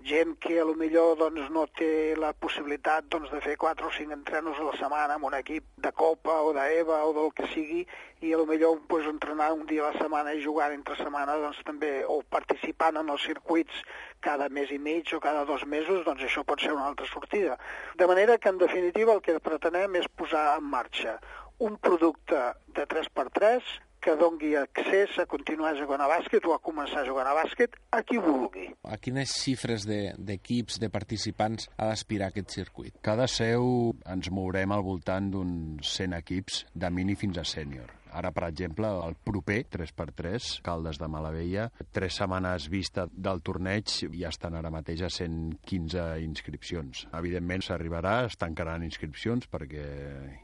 Gent 0.07 0.37
que, 0.41 0.57
a 0.61 0.69
lo 0.69 0.77
millor, 0.79 1.17
doncs, 1.21 1.51
no 1.53 1.67
té 1.81 1.91
la 2.19 2.33
possibilitat 2.33 3.11
doncs, 3.11 3.33
de 3.35 3.43
fer 3.45 3.59
4 3.61 3.91
o 3.91 3.95
5 3.99 4.17
entrenos 4.17 4.61
a 4.61 4.71
la 4.71 4.77
setmana 4.79 5.19
amb 5.19 5.29
un 5.31 5.37
equip 5.41 5.67
de 5.77 5.93
Copa 5.93 6.41
o 6.47 6.55
d'EVA 6.57 7.03
o 7.09 7.13
del 7.17 7.35
que 7.35 7.51
sigui 7.55 7.85
i, 8.21 8.33
a 8.33 8.39
lo 8.39 8.47
millor, 8.47 8.81
doncs, 8.89 9.09
entrenar 9.09 9.51
un 9.57 9.65
dia 9.67 9.87
a 9.87 9.91
la 9.91 9.99
setmana 9.99 10.35
i 10.37 10.43
jugar 10.45 10.71
entre 10.75 10.97
setmana, 10.99 11.39
doncs, 11.41 11.61
també, 11.67 11.93
o 12.05 12.21
participant 12.29 13.01
en 13.01 13.13
els 13.15 13.25
circuits 13.25 13.83
cada 14.21 14.51
mes 14.53 14.71
i 14.71 14.79
mig 14.79 15.13
o 15.17 15.21
cada 15.25 15.47
dos 15.49 15.65
mesos, 15.67 16.05
doncs 16.05 16.27
això 16.29 16.45
pot 16.45 16.61
ser 16.61 16.75
una 16.77 16.89
altra 16.91 17.09
sortida. 17.09 17.59
De 17.97 18.09
manera 18.11 18.39
que, 18.39 18.53
en 18.53 18.59
definitiva, 18.61 19.17
el 19.17 19.23
que 19.25 19.39
pretenem 19.41 20.01
és 20.03 20.09
posar 20.09 20.51
en 20.59 20.67
marxa 20.69 21.19
un 21.61 21.77
producte 21.77 22.51
de 22.77 22.87
3x3 22.89 23.79
que 24.01 24.17
dongui 24.17 24.55
accés 24.57 25.19
a 25.21 25.27
continuar 25.29 25.75
jugant 25.77 26.01
a 26.01 26.09
bàsquet 26.09 26.47
o 26.49 26.55
a 26.55 26.61
començar 26.65 27.03
a 27.03 27.07
jugar 27.09 27.27
a 27.29 27.35
bàsquet 27.37 27.77
a 27.93 28.01
qui 28.03 28.17
vulgui. 28.17 28.71
A 28.89 28.97
quines 28.97 29.37
xifres 29.43 29.85
d'equips, 29.85 30.79
de, 30.81 30.87
de 30.87 30.93
participants 30.93 31.69
ha 31.77 31.91
d'aspirar 31.93 32.31
aquest 32.33 32.57
circuit? 32.57 32.97
Cada 33.05 33.29
seu 33.29 33.93
ens 34.09 34.33
mourem 34.33 34.73
al 34.73 34.85
voltant 34.89 35.29
d'uns 35.37 35.97
100 36.01 36.21
equips, 36.23 36.65
de 36.73 36.93
mini 36.97 37.19
fins 37.21 37.45
a 37.45 37.45
sènior. 37.45 38.00
Ara, 38.13 38.33
per 38.35 38.47
exemple, 38.49 38.89
el 39.07 39.15
proper 39.15 39.63
3x3, 39.71 40.61
Caldes 40.67 40.99
de 40.99 41.09
Malavella, 41.09 41.69
tres 41.95 42.19
setmanes 42.19 42.69
vista 42.73 43.07
del 43.11 43.43
torneig 43.47 43.91
ja 43.91 44.31
estan 44.31 44.57
ara 44.59 44.71
mateix 44.73 45.05
a 45.07 45.11
115 45.13 46.05
inscripcions. 46.25 47.05
Evidentment 47.17 47.65
s'arribarà, 47.65 48.25
es 48.27 48.39
tancaran 48.41 48.85
inscripcions 48.87 49.47
perquè 49.51 49.85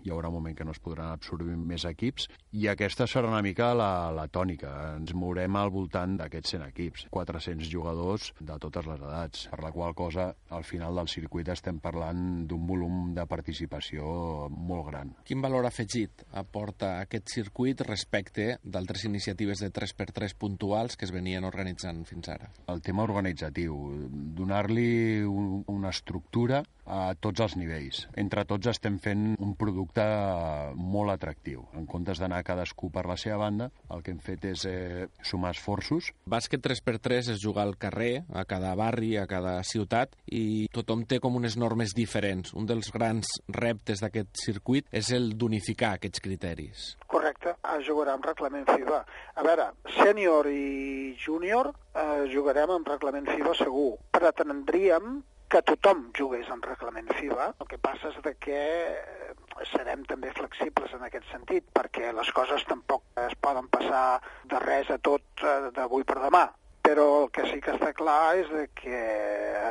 hi 0.05 0.13
haurà 0.13 0.31
un 0.31 0.39
moment 0.39 0.57
que 0.57 0.67
no 0.67 0.75
es 0.75 0.83
podran 0.83 1.13
absorbir 1.13 1.57
més 1.57 1.87
equips 1.89 2.29
i 2.57 2.69
aquesta 2.71 3.07
serà 3.11 3.31
una 3.31 3.43
mica 3.45 3.73
la, 3.77 4.11
la 4.15 4.27
tònica. 4.33 4.73
Ens 4.97 5.15
mourem 5.17 5.59
al 5.59 5.73
voltant 5.75 6.17
d'aquests 6.21 6.57
100 6.57 6.69
equips, 6.71 7.07
400 7.13 7.71
jugadors 7.71 8.31
de 8.41 8.59
totes 8.63 8.89
les 8.89 9.03
edats, 9.03 9.47
per 9.53 9.61
la 9.65 9.73
qual 9.75 9.95
cosa 9.99 10.31
al 10.55 10.65
final 10.65 10.97
del 11.01 11.11
circuit 11.11 11.51
estem 11.53 11.81
parlant 11.83 12.47
d'un 12.49 12.67
volum 12.69 13.13
de 13.17 13.27
participació 13.29 14.49
molt 14.51 14.89
gran. 14.91 15.13
Quin 15.27 15.43
valor 15.45 15.67
afegit 15.69 16.25
aporta 16.37 16.97
aquest 17.03 17.33
circuit 17.33 17.56
respecte 17.87 18.59
d'altres 18.63 19.05
iniciatives 19.09 19.63
de 19.65 19.71
3x3 19.73 20.35
puntuals 20.37 20.97
que 20.97 21.07
es 21.07 21.13
venien 21.15 21.45
organitzant 21.45 22.05
fins 22.05 22.29
ara? 22.29 22.51
El 22.69 22.83
tema 22.83 23.05
organitzatiu, 23.07 23.77
donar-li 24.37 25.23
un, 25.25 25.63
una 25.73 25.91
estructura 25.95 26.63
a 26.87 27.15
tots 27.19 27.43
els 27.43 27.57
nivells. 27.59 28.05
Entre 28.17 28.45
tots 28.49 28.71
estem 28.71 28.99
fent 29.03 29.35
un 29.43 29.55
producte 29.59 30.05
molt 30.77 31.13
atractiu. 31.13 31.67
En 31.77 31.87
comptes 31.91 32.21
d'anar 32.23 32.45
cadascú 32.47 32.91
per 32.95 33.07
la 33.09 33.19
seva 33.21 33.41
banda, 33.43 33.71
el 33.91 34.05
que 34.07 34.15
hem 34.15 34.21
fet 34.23 34.47
és 34.53 34.67
eh, 34.71 35.07
sumar 35.27 35.53
esforços. 35.57 36.13
Bàsquet 36.31 36.63
3x3 36.63 37.33
es 37.35 37.43
juga 37.43 37.65
al 37.67 37.77
carrer, 37.81 38.25
a 38.33 38.47
cada 38.49 38.75
barri, 38.79 39.17
a 39.19 39.27
cada 39.31 39.59
ciutat, 39.67 40.15
i 40.31 40.67
tothom 40.73 41.05
té 41.09 41.21
com 41.23 41.37
unes 41.39 41.59
normes 41.59 41.95
diferents. 41.97 42.55
Un 42.55 42.69
dels 42.71 42.93
grans 42.95 43.37
reptes 43.53 44.03
d'aquest 44.05 44.37
circuit 44.47 44.87
és 44.93 45.11
el 45.17 45.33
d'unificar 45.39 45.97
aquests 45.97 46.23
criteris. 46.23 46.93
Correcte, 47.11 47.46
es 47.53 47.87
jugarà 47.87 48.17
amb 48.17 48.27
reglament 48.27 48.67
FIBA. 48.69 49.01
A 49.37 49.47
veure, 49.47 49.71
sènior 49.97 50.49
i 50.51 51.15
júnior 51.23 51.73
eh, 51.73 52.27
jugarem 52.33 52.75
amb 52.77 52.91
reglament 52.93 53.29
FIBA 53.31 53.55
segur. 53.61 53.95
Pretendríem 54.17 55.21
que 55.49 55.63
tothom 55.63 56.09
jugués 56.19 56.49
en 56.51 56.63
reglament 56.63 57.11
FIBA. 57.15 57.53
El 57.61 57.71
que 57.71 57.79
passa 57.79 58.11
és 58.11 58.21
de 58.25 58.35
que 58.43 58.61
eh, 58.61 59.33
serem 59.73 60.05
també 60.11 60.33
flexibles 60.37 60.93
en 60.97 61.07
aquest 61.07 61.29
sentit, 61.31 61.67
perquè 61.77 62.13
les 62.17 62.31
coses 62.37 62.67
tampoc 62.69 63.05
es 63.23 63.35
poden 63.41 63.71
passar 63.73 64.21
de 64.51 64.63
res 64.67 64.91
a 64.91 64.99
tot 64.99 65.47
eh, 65.47 65.59
d'avui 65.77 66.07
per 66.09 66.19
demà. 66.25 66.49
Però 66.87 67.07
el 67.25 67.31
que 67.35 67.43
sí 67.51 67.57
que 67.59 67.73
està 67.75 67.91
clar 67.99 68.37
és 68.39 68.51
de 68.53 68.69
que 68.79 68.99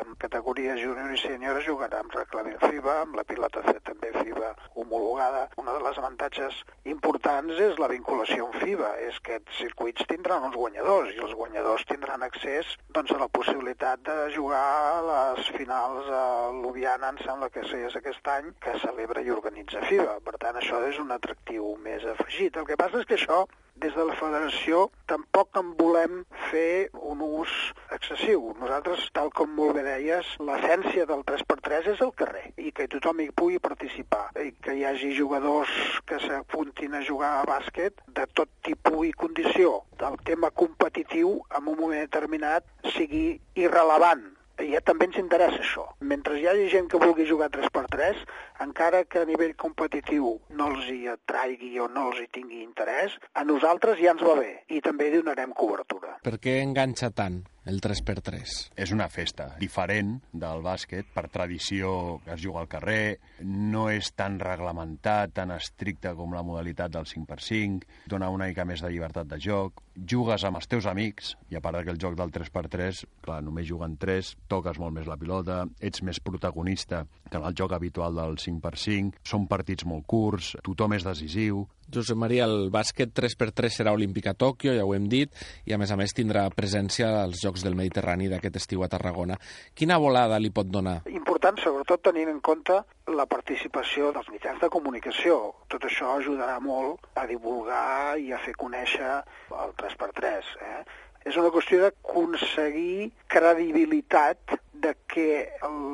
en 0.02 0.18
categoria 0.20 0.76
júnior 0.76 1.14
i 1.16 1.20
sènior 1.22 1.62
es 1.62 1.68
jugarà 1.70 2.02
amb 2.04 2.12
reglament 2.12 2.60
FIBA, 2.60 2.96
amb 3.06 3.16
la 3.16 3.24
pilota 3.24 3.64
també 3.88 4.12
FIBA 4.18 4.50
homologada. 4.76 5.46
Un 5.62 5.72
dels 5.72 6.02
avantatges 6.02 6.60
importants 6.92 7.62
és 7.70 7.80
la 7.80 7.88
vinculació 7.94 8.50
amb 8.50 8.60
FIBA, 8.60 8.92
és 9.08 9.22
que 9.24 9.40
aquests 9.40 9.62
circuits 9.64 10.06
tindran 10.12 10.44
uns 10.50 10.56
guanyadors 10.60 11.14
i 11.16 11.22
els 11.24 11.34
guanyadors 11.40 11.88
tindran 11.88 12.24
accés 12.28 12.76
doncs, 12.96 13.12
a 13.16 13.20
la 13.22 13.32
possibilitat 13.32 14.04
de 14.04 14.18
jugar 14.36 14.66
les 15.08 15.52
finals 15.56 16.12
a 16.12 16.24
Ljubljana, 16.60 17.14
em 17.14 17.22
sembla 17.24 17.50
que 17.54 17.64
és 17.64 17.96
aquest 17.96 18.28
any, 18.36 18.52
que 18.60 18.76
celebra 18.84 19.24
i 19.24 19.32
organitza 19.32 19.88
FIBA. 19.88 20.20
Per 20.26 20.36
tant, 20.42 20.60
això 20.60 20.84
és 20.90 21.00
un 21.00 21.16
atractiu 21.16 21.78
més 21.86 22.04
afegit. 22.16 22.58
El 22.60 22.68
que 22.68 22.80
passa 22.80 23.00
és 23.00 23.08
que 23.08 23.16
això 23.20 23.46
des 23.84 23.96
de 23.96 24.04
la 24.08 24.16
federació 24.16 24.86
tampoc 25.12 25.58
en 25.60 25.74
volem 25.80 26.22
fer 26.50 26.90
un 26.94 27.22
ús 27.26 27.54
excessiu. 27.96 28.54
Nosaltres, 28.60 29.08
tal 29.18 29.32
com 29.36 29.52
molt 29.58 29.76
bé 29.78 29.84
deies, 29.86 30.30
l'essència 30.48 31.08
del 31.10 31.26
3x3 31.28 31.92
és 31.94 32.04
el 32.06 32.14
carrer 32.22 32.46
i 32.58 32.72
que 32.76 32.88
tothom 32.92 33.22
hi 33.24 33.30
pugui 33.42 33.60
participar 33.64 34.30
i 34.44 34.54
que 34.64 34.78
hi 34.78 34.86
hagi 34.88 35.12
jugadors 35.18 35.74
que 36.10 36.20
s'apuntin 36.24 36.96
a 36.96 37.04
jugar 37.10 37.34
a 37.40 37.48
bàsquet 37.50 38.00
de 38.08 38.28
tot 38.34 38.52
tipus 38.68 39.10
i 39.10 39.14
condició. 39.26 39.82
El 40.00 40.18
tema 40.28 40.52
competitiu 40.52 41.38
en 41.58 41.68
un 41.68 41.80
moment 41.80 42.02
determinat 42.06 42.68
sigui 42.96 43.28
irrelevant 43.60 44.35
ja 44.64 44.82
també 44.86 45.10
ens 45.10 45.18
interessa 45.22 45.60
això. 45.62 45.86
Mentre 46.00 46.40
hi 46.40 46.48
hagi 46.48 46.70
gent 46.72 46.88
que 46.92 47.02
vulgui 47.02 47.28
jugar 47.30 47.50
3x3, 47.54 48.22
encara 48.66 49.04
que 49.06 49.24
a 49.24 49.30
nivell 49.30 49.56
competitiu 49.56 50.36
no 50.50 50.70
els 50.74 50.88
hi 50.92 51.02
atraigui 51.12 51.74
o 51.80 51.90
no 51.92 52.10
els 52.12 52.22
hi 52.24 52.30
tingui 52.40 52.64
interès, 52.64 53.18
a 53.34 53.44
nosaltres 53.44 54.00
ja 54.00 54.14
ens 54.16 54.24
va 54.24 54.38
bé 54.40 54.54
i 54.70 54.82
també 54.86 55.10
hi 55.10 55.18
donarem 55.18 55.54
cobertura. 55.58 56.18
Per 56.24 56.38
què 56.40 56.62
enganxa 56.64 57.12
tant? 57.12 57.44
El 57.66 57.82
3x3. 57.82 58.54
És 58.78 58.92
una 58.94 59.08
festa 59.10 59.50
diferent 59.60 60.20
del 60.32 60.62
bàsquet, 60.66 61.08
per 61.14 61.26
tradició 61.34 62.20
es 62.30 62.42
juga 62.44 62.62
al 62.62 62.70
carrer, 62.70 63.18
no 63.42 63.88
és 63.90 64.12
tan 64.14 64.38
reglamentat, 64.42 65.34
tan 65.36 65.54
estricte 65.56 66.14
com 66.18 66.34
la 66.36 66.46
modalitat 66.46 66.94
del 66.94 67.10
5x5, 67.10 67.90
dona 68.12 68.30
una 68.34 68.50
mica 68.52 68.66
més 68.70 68.84
de 68.86 68.92
llibertat 68.94 69.30
de 69.32 69.40
joc, 69.42 69.82
jugues 69.96 70.46
amb 70.46 70.60
els 70.60 70.70
teus 70.70 70.86
amics, 70.92 71.34
i 71.50 71.58
a 71.58 71.64
part 71.64 71.82
que 71.82 71.94
el 71.94 72.02
joc 72.02 72.18
del 72.20 72.34
3x3, 72.36 73.06
clar, 73.26 73.42
només 73.44 73.68
juguen 73.70 73.98
3, 73.98 74.36
toques 74.52 74.80
molt 74.82 74.94
més 75.00 75.10
la 75.10 75.18
pilota, 75.18 75.64
ets 75.80 76.04
més 76.06 76.22
protagonista 76.22 77.06
que 77.32 77.40
en 77.40 77.48
el 77.48 77.58
joc 77.58 77.74
habitual 77.74 78.16
del 78.20 78.38
5x5, 78.42 79.24
són 79.26 79.50
partits 79.50 79.88
molt 79.90 80.06
curts, 80.06 80.54
tothom 80.66 80.94
és 81.00 81.08
decisiu, 81.08 81.66
Josep 81.94 82.18
Maria, 82.18 82.48
el 82.50 82.70
bàsquet 82.74 83.14
3x3 83.16 83.78
serà 83.80 83.94
olímpic 83.96 84.28
a 84.28 84.34
Tòquio, 84.34 84.74
ja 84.76 84.86
ho 84.86 84.94
hem 84.96 85.06
dit, 85.12 85.32
i 85.66 85.76
a 85.76 85.80
més 85.82 85.92
a 85.92 85.98
més 86.00 86.14
tindrà 86.18 86.48
presència 86.56 87.12
als 87.22 87.44
Jocs 87.44 87.66
del 87.66 87.78
Mediterrani 87.78 88.30
d'aquest 88.32 88.60
estiu 88.62 88.84
a 88.84 88.90
Tarragona. 88.92 89.38
Quina 89.74 90.00
volada 90.02 90.40
li 90.42 90.52
pot 90.56 90.70
donar? 90.72 91.02
Important, 91.12 91.62
sobretot 91.62 92.04
tenint 92.10 92.32
en 92.32 92.42
compte 92.42 92.82
la 93.16 93.28
participació 93.30 94.12
dels 94.16 94.30
mitjans 94.34 94.62
de 94.62 94.70
comunicació. 94.74 95.38
Tot 95.70 95.86
això 95.86 96.16
ajudarà 96.18 96.58
molt 96.60 97.06
a 97.16 97.28
divulgar 97.30 98.18
i 98.18 98.32
a 98.34 98.42
fer 98.42 98.56
conèixer 98.58 99.12
el 99.54 99.76
3x3. 99.78 100.56
Eh? 100.66 100.80
És 101.26 101.38
una 101.42 101.50
qüestió 101.50 101.80
d'aconseguir 101.82 103.08
credibilitat 103.34 104.60
de 104.84 104.92
que 105.10 105.30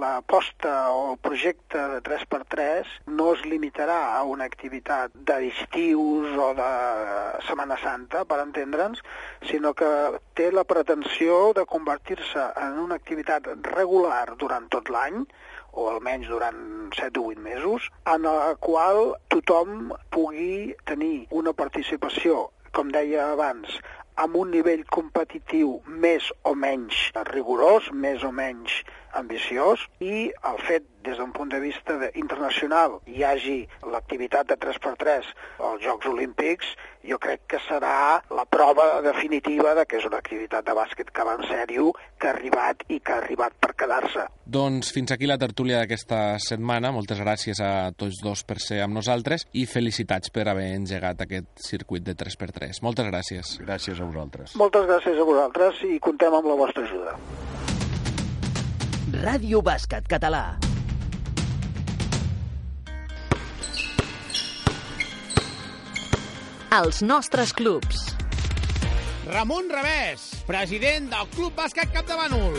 l'aposta 0.02 0.74
o 0.92 1.14
el 1.14 1.20
projecte 1.24 1.80
de 1.94 2.02
3x3 2.04 2.90
no 3.20 3.30
es 3.38 3.46
limitarà 3.48 4.00
a 4.18 4.26
una 4.28 4.50
activitat 4.52 5.16
d'estius 5.30 6.36
o 6.36 6.50
de 6.58 6.68
Setmana 7.48 7.78
Santa, 7.80 8.26
per 8.28 8.42
entendre'ns, 8.44 9.00
sinó 9.48 9.72
que 9.72 9.92
té 10.36 10.50
la 10.52 10.66
pretensió 10.68 11.40
de 11.56 11.64
convertir-se 11.64 12.50
en 12.66 12.84
una 12.84 13.00
activitat 13.00 13.48
regular 13.72 14.36
durant 14.36 14.68
tot 14.76 14.92
l'any, 14.92 15.24
o 15.72 15.88
almenys 15.94 16.28
durant 16.28 16.92
7 17.00 17.24
o 17.24 17.30
8 17.32 17.40
mesos, 17.40 17.88
en 18.04 18.28
la 18.28 18.58
qual 18.60 19.16
tothom 19.32 19.94
pugui 20.12 20.76
tenir 20.84 21.30
una 21.32 21.56
participació, 21.56 22.50
com 22.76 22.92
deia 22.92 23.32
abans, 23.32 23.80
amb 24.22 24.36
un 24.38 24.52
nivell 24.54 24.84
competitiu 24.94 25.70
més 26.04 26.28
o 26.46 26.52
menys 26.54 26.98
rigorós, 27.32 27.88
més 28.04 28.26
o 28.28 28.30
menys 28.32 28.82
ambiciós, 29.18 29.84
i 30.00 30.32
el 30.32 30.62
fet, 30.68 30.88
des 31.02 31.18
d'un 31.18 31.32
punt 31.34 31.50
de 31.50 31.60
vista 31.60 31.98
de, 31.98 32.12
internacional, 32.22 33.00
hi 33.10 33.24
hagi 33.26 33.58
l'activitat 33.90 34.52
de 34.52 34.58
3x3 34.62 35.32
als 35.60 35.82
Jocs 35.84 36.08
Olímpics, 36.12 36.76
jo 37.08 37.18
crec 37.18 37.48
que 37.50 37.60
serà 37.66 38.22
la 38.30 38.46
prova 38.46 39.02
definitiva 39.02 39.74
de 39.78 39.88
que 39.90 39.98
és 39.98 40.06
una 40.06 40.20
activitat 40.22 40.66
de 40.68 40.76
bàsquet 40.78 41.10
que 41.10 41.26
va 41.26 41.34
en 41.40 41.48
sèrio, 41.50 41.90
que 42.22 42.30
ha 42.30 42.36
arribat 42.36 42.86
i 42.90 43.00
que 43.00 43.16
ha 43.16 43.18
arribat 43.24 43.58
per 43.58 43.74
quedar-se. 43.74 44.28
Doncs 44.46 44.92
fins 44.94 45.14
aquí 45.16 45.30
la 45.30 45.40
tertúlia 45.42 45.82
d'aquesta 45.82 46.38
setmana. 46.44 46.94
Moltes 46.94 47.22
gràcies 47.24 47.62
a 47.64 47.90
tots 47.98 48.22
dos 48.22 48.46
per 48.46 48.60
ser 48.62 48.82
amb 48.86 48.98
nosaltres 49.00 49.48
i 49.58 49.66
felicitats 49.66 50.30
per 50.30 50.48
haver 50.52 50.70
engegat 50.76 51.26
aquest 51.26 51.50
circuit 51.66 52.06
de 52.06 52.16
3x3. 52.20 52.84
Moltes 52.86 53.10
gràcies. 53.10 53.58
Gràcies 53.66 54.00
a 54.00 54.06
vosaltres. 54.06 54.56
Moltes 54.62 54.86
gràcies 54.90 55.18
a 55.18 55.28
vosaltres 55.34 55.86
i 55.90 55.98
contem 56.04 56.38
amb 56.38 56.54
la 56.54 56.60
vostra 56.66 56.86
ajuda. 56.86 57.18
Ràdio 59.22 59.60
Bàsquet 59.62 60.08
Català. 60.10 60.56
Els 66.80 67.04
nostres 67.06 67.54
clubs. 67.54 68.08
Ramon 69.30 69.70
Revés, 69.70 70.26
president 70.50 71.12
del 71.14 71.30
Club 71.36 71.54
Bàsquet 71.60 71.94
Capdavànol 71.94 72.58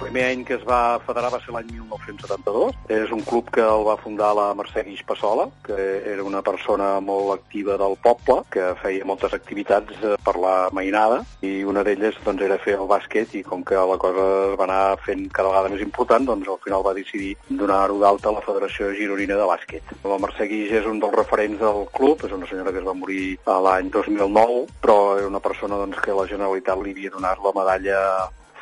primer 0.00 0.24
any 0.30 0.44
que 0.48 0.56
es 0.56 0.64
va 0.66 0.98
federar 1.06 1.30
va 1.32 1.40
ser 1.44 1.54
l'any 1.54 1.68
1972. 1.70 2.76
És 2.90 3.12
un 3.14 3.22
club 3.26 3.50
que 3.54 3.62
el 3.62 3.84
va 3.86 3.98
fundar 4.00 4.32
la 4.36 4.48
Mercè 4.58 4.84
Guix 4.86 5.02
Passola, 5.06 5.46
que 5.66 5.76
era 6.12 6.24
una 6.26 6.42
persona 6.42 6.92
molt 7.04 7.34
activa 7.36 7.76
del 7.80 7.96
poble, 8.02 8.40
que 8.50 8.72
feia 8.82 9.06
moltes 9.08 9.36
activitats 9.36 10.00
eh, 10.02 10.16
per 10.24 10.36
la 10.40 10.54
mainada, 10.76 11.20
i 11.46 11.60
una 11.68 11.84
d'elles 11.86 12.18
doncs, 12.24 12.44
era 12.46 12.58
fer 12.64 12.78
el 12.78 12.88
bàsquet, 12.90 13.36
i 13.38 13.44
com 13.46 13.64
que 13.66 13.78
la 13.92 13.98
cosa 14.00 14.26
es 14.50 14.56
va 14.60 14.66
anar 14.66 14.82
fent 15.04 15.26
cada 15.36 15.52
vegada 15.52 15.72
més 15.74 15.84
important, 15.84 16.26
doncs 16.26 16.48
al 16.48 16.60
final 16.64 16.84
va 16.86 16.96
decidir 16.96 17.34
donar-ho 17.48 18.00
d'alta 18.02 18.30
a 18.30 18.36
la 18.38 18.44
Federació 18.46 18.90
Gironina 18.96 19.38
de 19.38 19.48
Bàsquet. 19.52 19.94
La 20.04 20.20
Mercè 20.22 20.48
Guix 20.50 20.74
és 20.80 20.90
un 20.90 21.00
dels 21.02 21.16
referents 21.20 21.60
del 21.60 21.86
club, 21.94 22.26
és 22.26 22.34
una 22.36 22.48
senyora 22.50 22.72
que 22.74 22.82
es 22.82 22.88
va 22.88 22.96
morir 22.96 23.24
l'any 23.46 23.92
2009, 23.94 24.66
però 24.82 24.98
era 25.18 25.30
una 25.30 25.44
persona 25.44 25.78
doncs, 25.80 26.00
que 26.02 26.16
la 26.16 26.28
Generalitat 26.30 26.80
li 26.80 26.96
havia 26.96 27.14
donat 27.14 27.42
la 27.44 27.56
medalla 27.56 27.98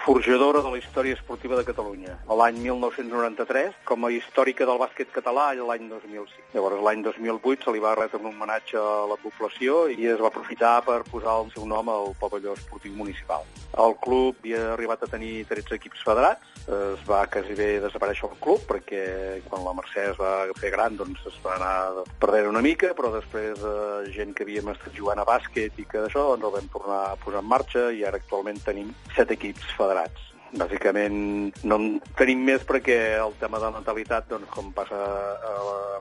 forjadora 0.08 0.62
de 0.64 0.70
la 0.72 0.78
història 0.78 1.12
esportiva 1.12 1.54
de 1.58 1.66
Catalunya. 1.68 2.14
L'any 2.40 2.62
1993, 2.64 3.74
com 3.84 4.06
a 4.06 4.10
històrica 4.14 4.64
del 4.64 4.80
bàsquet 4.80 5.10
català, 5.12 5.50
l'any 5.52 5.84
2005. 5.90 6.46
Llavors, 6.54 6.80
l'any 6.86 7.02
2008 7.04 7.66
se 7.66 7.74
li 7.74 7.82
va 7.84 7.92
retre 7.92 8.16
un 8.22 8.30
homenatge 8.30 8.80
a 8.80 9.04
la 9.10 9.18
població 9.20 9.82
i 9.92 10.08
es 10.08 10.16
va 10.16 10.30
aprofitar 10.32 10.78
per 10.86 11.02
posar 11.10 11.34
el 11.42 11.52
seu 11.52 11.68
nom 11.68 11.92
al 11.92 12.14
pavelló 12.16 12.56
esportiu 12.56 12.96
municipal. 12.96 13.44
El 13.76 13.98
club 14.00 14.40
havia 14.40 14.62
arribat 14.72 15.04
a 15.04 15.10
tenir 15.12 15.44
13 15.50 15.76
equips 15.76 16.00
federats, 16.08 16.56
es 16.68 17.04
va 17.08 17.20
quasi 17.28 17.54
bé 17.56 17.68
desaparèixer 17.80 18.28
el 18.28 18.40
club 18.40 18.64
perquè 18.68 19.02
quan 19.48 19.64
la 19.64 19.74
Mercè 19.76 20.08
es 20.10 20.18
va 20.20 20.32
fer 20.56 20.72
gran 20.72 20.96
doncs 20.96 21.24
es 21.28 21.36
va 21.44 21.54
anar 21.56 22.04
perdent 22.20 22.48
una 22.48 22.64
mica, 22.64 22.94
però 22.96 23.12
després 23.12 23.60
eh, 23.60 24.08
gent 24.16 24.34
que 24.36 24.44
havíem 24.44 24.72
estat 24.72 24.96
jugant 24.96 25.20
a 25.20 25.28
bàsquet 25.28 25.80
i 25.80 25.86
que 25.88 26.04
d'això 26.04 26.30
doncs 26.32 26.48
el 26.48 26.56
vam 26.58 26.72
tornar 26.72 27.00
a 27.06 27.16
posar 27.20 27.44
en 27.44 27.48
marxa 27.52 27.88
i 27.92 28.04
ara 28.08 28.20
actualment 28.20 28.60
tenim 28.64 28.92
set 29.16 29.36
equips 29.36 29.68
federats. 29.76 29.97
elevats. 29.98 30.37
Bàsicament 30.56 31.18
no 31.68 31.76
en 31.76 31.88
tenim 32.18 32.44
més 32.46 32.64
perquè 32.68 32.98
el 33.20 33.34
tema 33.40 33.60
de 33.62 33.72
natalitat, 33.74 34.28
doncs, 34.30 34.48
com 34.54 34.70
passa 34.76 34.98
a, 34.98 35.52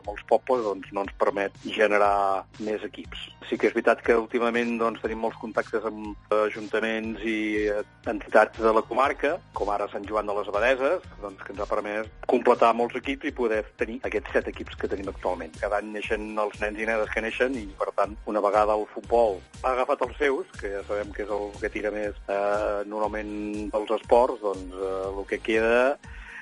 molts 0.08 0.24
pobles, 0.30 0.64
doncs, 0.66 0.92
no 0.96 1.04
ens 1.06 1.16
permet 1.20 1.56
generar 1.66 2.46
més 2.64 2.84
equips. 2.88 3.28
Sí 3.48 3.58
que 3.60 3.70
és 3.70 3.76
veritat 3.76 4.02
que 4.04 4.16
últimament 4.18 4.76
doncs, 4.80 5.02
tenim 5.04 5.22
molts 5.24 5.40
contactes 5.42 5.86
amb 5.88 6.34
ajuntaments 6.36 7.24
i 7.28 7.68
entitats 8.08 8.60
de 8.64 8.74
la 8.76 8.84
comarca, 8.88 9.36
com 9.58 9.72
ara 9.74 9.90
Sant 9.92 10.08
Joan 10.08 10.30
de 10.30 10.36
les 10.38 10.52
Abadeses, 10.52 11.06
doncs, 11.24 11.44
que 11.44 11.54
ens 11.56 11.64
ha 11.64 11.70
permès 11.70 12.10
completar 12.28 12.74
molts 12.76 12.98
equips 13.00 13.30
i 13.30 13.36
poder 13.36 13.64
tenir 13.80 14.00
aquests 14.08 14.34
set 14.36 14.50
equips 14.52 14.80
que 14.80 14.90
tenim 14.92 15.12
actualment. 15.12 15.56
Cada 15.62 15.82
any 15.82 15.92
neixen 15.96 16.30
els 16.40 16.60
nens 16.64 16.80
i 16.80 16.88
nenes 16.88 17.12
que 17.14 17.24
neixen 17.24 17.56
i, 17.60 17.68
per 17.80 17.92
tant, 17.98 18.16
una 18.32 18.44
vegada 18.44 18.76
el 18.78 18.88
futbol 18.94 19.40
ha 19.64 19.74
agafat 19.74 20.04
els 20.08 20.18
seus, 20.20 20.50
que 20.60 20.72
ja 20.72 20.84
sabem 20.88 21.12
que 21.16 21.24
és 21.26 21.32
el 21.34 21.50
que 21.62 21.72
tira 21.74 21.92
més 21.94 22.18
eh, 22.30 22.84
normalment 22.90 23.32
els 23.78 23.94
esports, 23.98 24.37
doncs 24.42 24.74
eh, 24.78 24.94
el 25.12 25.26
que 25.30 25.42
queda 25.44 25.98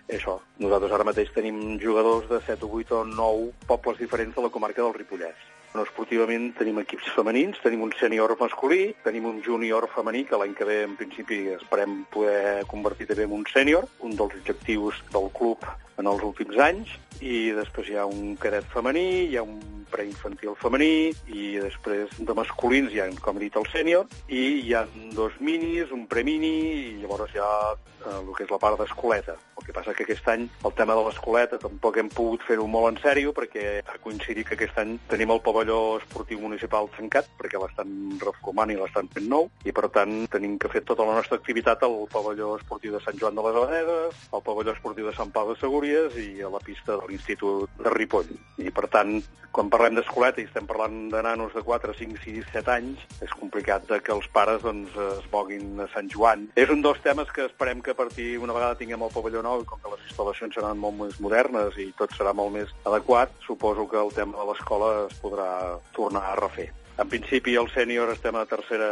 és 0.08 0.20
això. 0.20 0.38
Nosaltres 0.62 0.94
ara 0.94 1.08
mateix 1.08 1.32
tenim 1.34 1.80
jugadors 1.82 2.30
de 2.30 2.40
7 2.46 2.66
o 2.66 2.72
8 2.80 3.02
o 3.02 3.04
9 3.10 3.52
pobles 3.68 4.00
diferents 4.02 4.36
de 4.36 4.46
la 4.46 4.54
comarca 4.54 4.84
del 4.84 4.94
Ripollès. 4.94 5.38
No, 5.76 5.84
esportivament 5.84 6.54
tenim 6.56 6.78
equips 6.80 7.10
femenins, 7.12 7.58
tenim 7.60 7.82
un 7.84 7.92
sènior 8.00 8.32
masculí, 8.40 8.94
tenim 9.04 9.26
un 9.28 9.42
júnior 9.44 9.90
femení, 9.92 10.24
que 10.24 10.38
l'any 10.40 10.54
que 10.56 10.68
ve, 10.68 10.78
en 10.88 10.94
principi, 10.96 11.42
esperem 11.58 12.06
poder 12.14 12.64
convertir 12.72 13.10
també 13.10 13.26
en 13.28 13.34
un 13.36 13.44
sènior, 13.52 13.90
un 14.00 14.16
dels 14.16 14.38
objectius 14.40 15.02
del 15.12 15.28
club 15.36 15.68
en 16.00 16.08
els 16.08 16.24
últims 16.24 16.56
anys, 16.64 16.96
i 17.20 17.52
després 17.58 17.92
hi 17.92 18.00
ha 18.00 18.08
un 18.08 18.38
cadet 18.40 18.68
femení, 18.72 19.26
hi 19.28 19.36
ha 19.36 19.44
un 19.44 19.60
preinfantil 19.92 20.56
femení, 20.62 21.14
i 21.28 21.56
després 21.62 22.14
de 22.20 22.38
masculins 22.38 22.94
hi 22.94 23.02
ha, 23.04 23.10
com 23.22 23.38
he 23.38 23.46
dit, 23.46 23.58
el 23.60 23.68
sènior, 23.74 24.08
i 24.28 24.46
hi 24.66 24.74
ha 24.76 24.86
dos 25.18 25.36
minis, 25.40 25.92
un 25.96 26.06
premini, 26.12 26.56
i 26.76 26.96
llavors 27.02 27.34
hi 27.36 27.44
ha 27.44 27.52
eh, 27.74 28.18
el 28.20 28.34
que 28.36 28.46
és 28.48 28.54
la 28.54 28.62
part 28.62 28.80
d'escoleta. 28.82 29.38
El 29.56 29.66
que 29.66 29.74
passa 29.76 29.94
que 29.96 30.04
aquest 30.04 30.28
any 30.28 30.48
el 30.68 30.74
tema 30.76 30.96
de 30.98 31.04
l'escoleta 31.06 31.60
tampoc 31.62 31.98
hem 32.02 32.10
pogut 32.12 32.44
fer-ho 32.48 32.66
molt 32.68 32.90
en 32.92 32.98
sèrio 33.04 33.32
perquè 33.36 33.80
ha 33.88 33.98
coincidit 34.04 34.50
que 34.50 34.58
aquest 34.58 34.78
any 34.82 34.98
tenim 35.12 35.32
el 35.32 35.42
pavelló 35.46 35.80
esportiu 36.02 36.42
municipal 36.44 36.90
tancat 36.98 37.30
perquè 37.40 37.62
l'estan 37.62 37.94
reformant 38.24 38.74
i 38.74 38.78
l'estan 38.80 39.08
fent 39.16 39.30
nou 39.32 39.48
i 39.64 39.72
per 39.76 39.88
tant 39.96 40.18
tenim 40.34 40.58
que 40.60 40.72
fer 40.74 40.84
tota 40.90 41.08
la 41.08 41.16
nostra 41.20 41.40
activitat 41.40 41.88
al 41.88 41.98
pavelló 42.12 42.56
esportiu 42.60 42.98
de 42.98 43.04
Sant 43.06 43.18
Joan 43.22 43.40
de 43.40 43.48
les 43.48 43.62
Abadeses, 43.62 44.28
al 44.34 44.44
pavelló 44.44 44.76
esportiu 44.76 45.08
de 45.08 45.16
Sant 45.16 45.32
Pau 45.32 45.48
de 45.54 45.58
Segúries 45.62 46.20
i 46.20 46.30
a 46.44 46.52
la 46.52 46.60
pista 46.60 47.00
de 47.00 47.08
l'Institut 47.08 47.72
de 47.80 47.96
Ripoll. 47.96 48.36
I 48.60 48.72
per 48.76 48.90
tant, 48.92 49.18
quan 49.56 49.70
parlem 49.72 49.96
d'escoleta 49.96 50.42
i 50.42 50.48
estem 50.50 50.66
parlant 50.68 51.06
de 51.14 51.22
nanos 51.24 51.54
de 51.56 51.64
4, 51.64 51.94
5, 51.96 52.20
6, 52.26 52.50
7 52.52 52.74
anys, 52.74 53.06
és 53.24 53.36
complicat 53.40 53.88
que 54.04 54.12
els 54.12 54.28
pares 54.36 54.66
doncs, 54.66 54.92
es 55.16 55.30
moguin 55.32 55.80
a 55.80 55.88
Sant 55.94 56.12
Joan. 56.12 56.50
És 56.60 56.72
un 56.74 56.84
dels 56.84 57.00
temes 57.06 57.32
que 57.32 57.46
esperem 57.48 57.80
que 57.86 57.96
a 57.96 58.00
partir 58.02 58.34
una 58.44 58.56
vegada 58.58 58.76
tinguem 58.76 59.06
el 59.08 59.14
pavelló 59.16 59.45
nou 59.46 59.66
com 59.70 59.82
que 59.82 59.94
les 59.94 60.08
instal·lacions 60.10 60.58
seran 60.58 60.82
molt 60.82 60.98
més 61.02 61.20
modernes 61.24 61.78
i 61.82 61.92
tot 62.00 62.14
serà 62.18 62.34
molt 62.34 62.56
més 62.58 62.74
adequat, 62.86 63.36
suposo 63.46 63.88
que 63.92 64.02
el 64.02 64.16
tema 64.18 64.40
de 64.40 64.50
l'escola 64.50 64.96
es 65.06 65.22
podrà 65.22 65.52
tornar 65.98 66.26
a 66.32 66.42
refer. 66.42 66.72
En 66.96 67.10
principi, 67.12 67.58
el 67.60 67.68
sènior 67.74 68.08
estem 68.14 68.38
a 68.40 68.46
tercera 68.48 68.88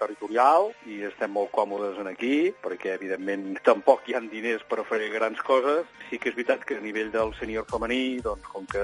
territorial 0.00 0.72
i 0.90 0.96
estem 1.06 1.30
molt 1.30 1.52
còmodes 1.54 2.00
en 2.02 2.08
aquí, 2.10 2.50
perquè, 2.64 2.96
evidentment, 2.98 3.44
tampoc 3.62 4.08
hi 4.08 4.16
han 4.18 4.26
diners 4.32 4.64
per 4.66 4.82
fer 4.88 5.06
grans 5.12 5.38
coses. 5.46 5.86
Sí 6.08 6.18
que 6.18 6.32
és 6.32 6.34
veritat 6.34 6.66
que 6.66 6.80
a 6.80 6.82
nivell 6.82 7.12
del 7.14 7.30
sènior 7.38 7.68
femení, 7.70 8.18
doncs, 8.26 8.48
com 8.50 8.66
que 8.66 8.82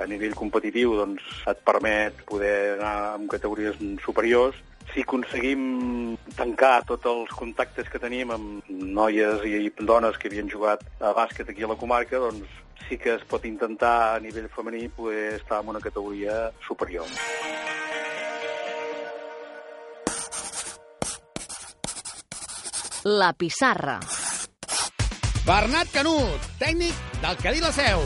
a 0.00 0.08
nivell 0.08 0.32
competitiu 0.38 0.96
doncs, 0.96 1.26
et 1.52 1.60
permet 1.68 2.24
poder 2.30 2.78
anar 2.78 2.94
amb 3.18 3.28
categories 3.36 3.76
superiors, 4.06 4.56
si 4.92 5.02
aconseguim 5.04 6.16
tancar 6.36 6.84
tots 6.88 7.08
els 7.10 7.32
contactes 7.36 7.88
que 7.92 8.00
tenim 8.02 8.30
amb 8.34 8.68
noies 8.68 9.42
i 9.48 9.70
dones 9.80 10.18
que 10.18 10.30
havien 10.30 10.50
jugat 10.52 10.84
a 11.00 11.12
bàsquet 11.16 11.50
aquí 11.50 11.66
a 11.66 11.72
la 11.72 11.78
comarca, 11.80 12.20
doncs 12.22 12.48
sí 12.88 12.98
que 12.98 13.16
es 13.16 13.24
pot 13.28 13.44
intentar 13.44 14.14
a 14.14 14.20
nivell 14.20 14.48
femení 14.52 14.88
poder 14.88 15.34
estar 15.40 15.62
en 15.62 15.74
una 15.74 15.80
categoria 15.80 16.52
superior. 16.66 17.06
La 23.06 23.32
pissarra. 23.38 24.00
Bernat 25.46 25.92
Canut, 25.94 26.48
tècnic 26.58 27.20
del 27.22 27.38
Cadí 27.38 27.62
la 27.62 27.70
Seu. 27.70 28.02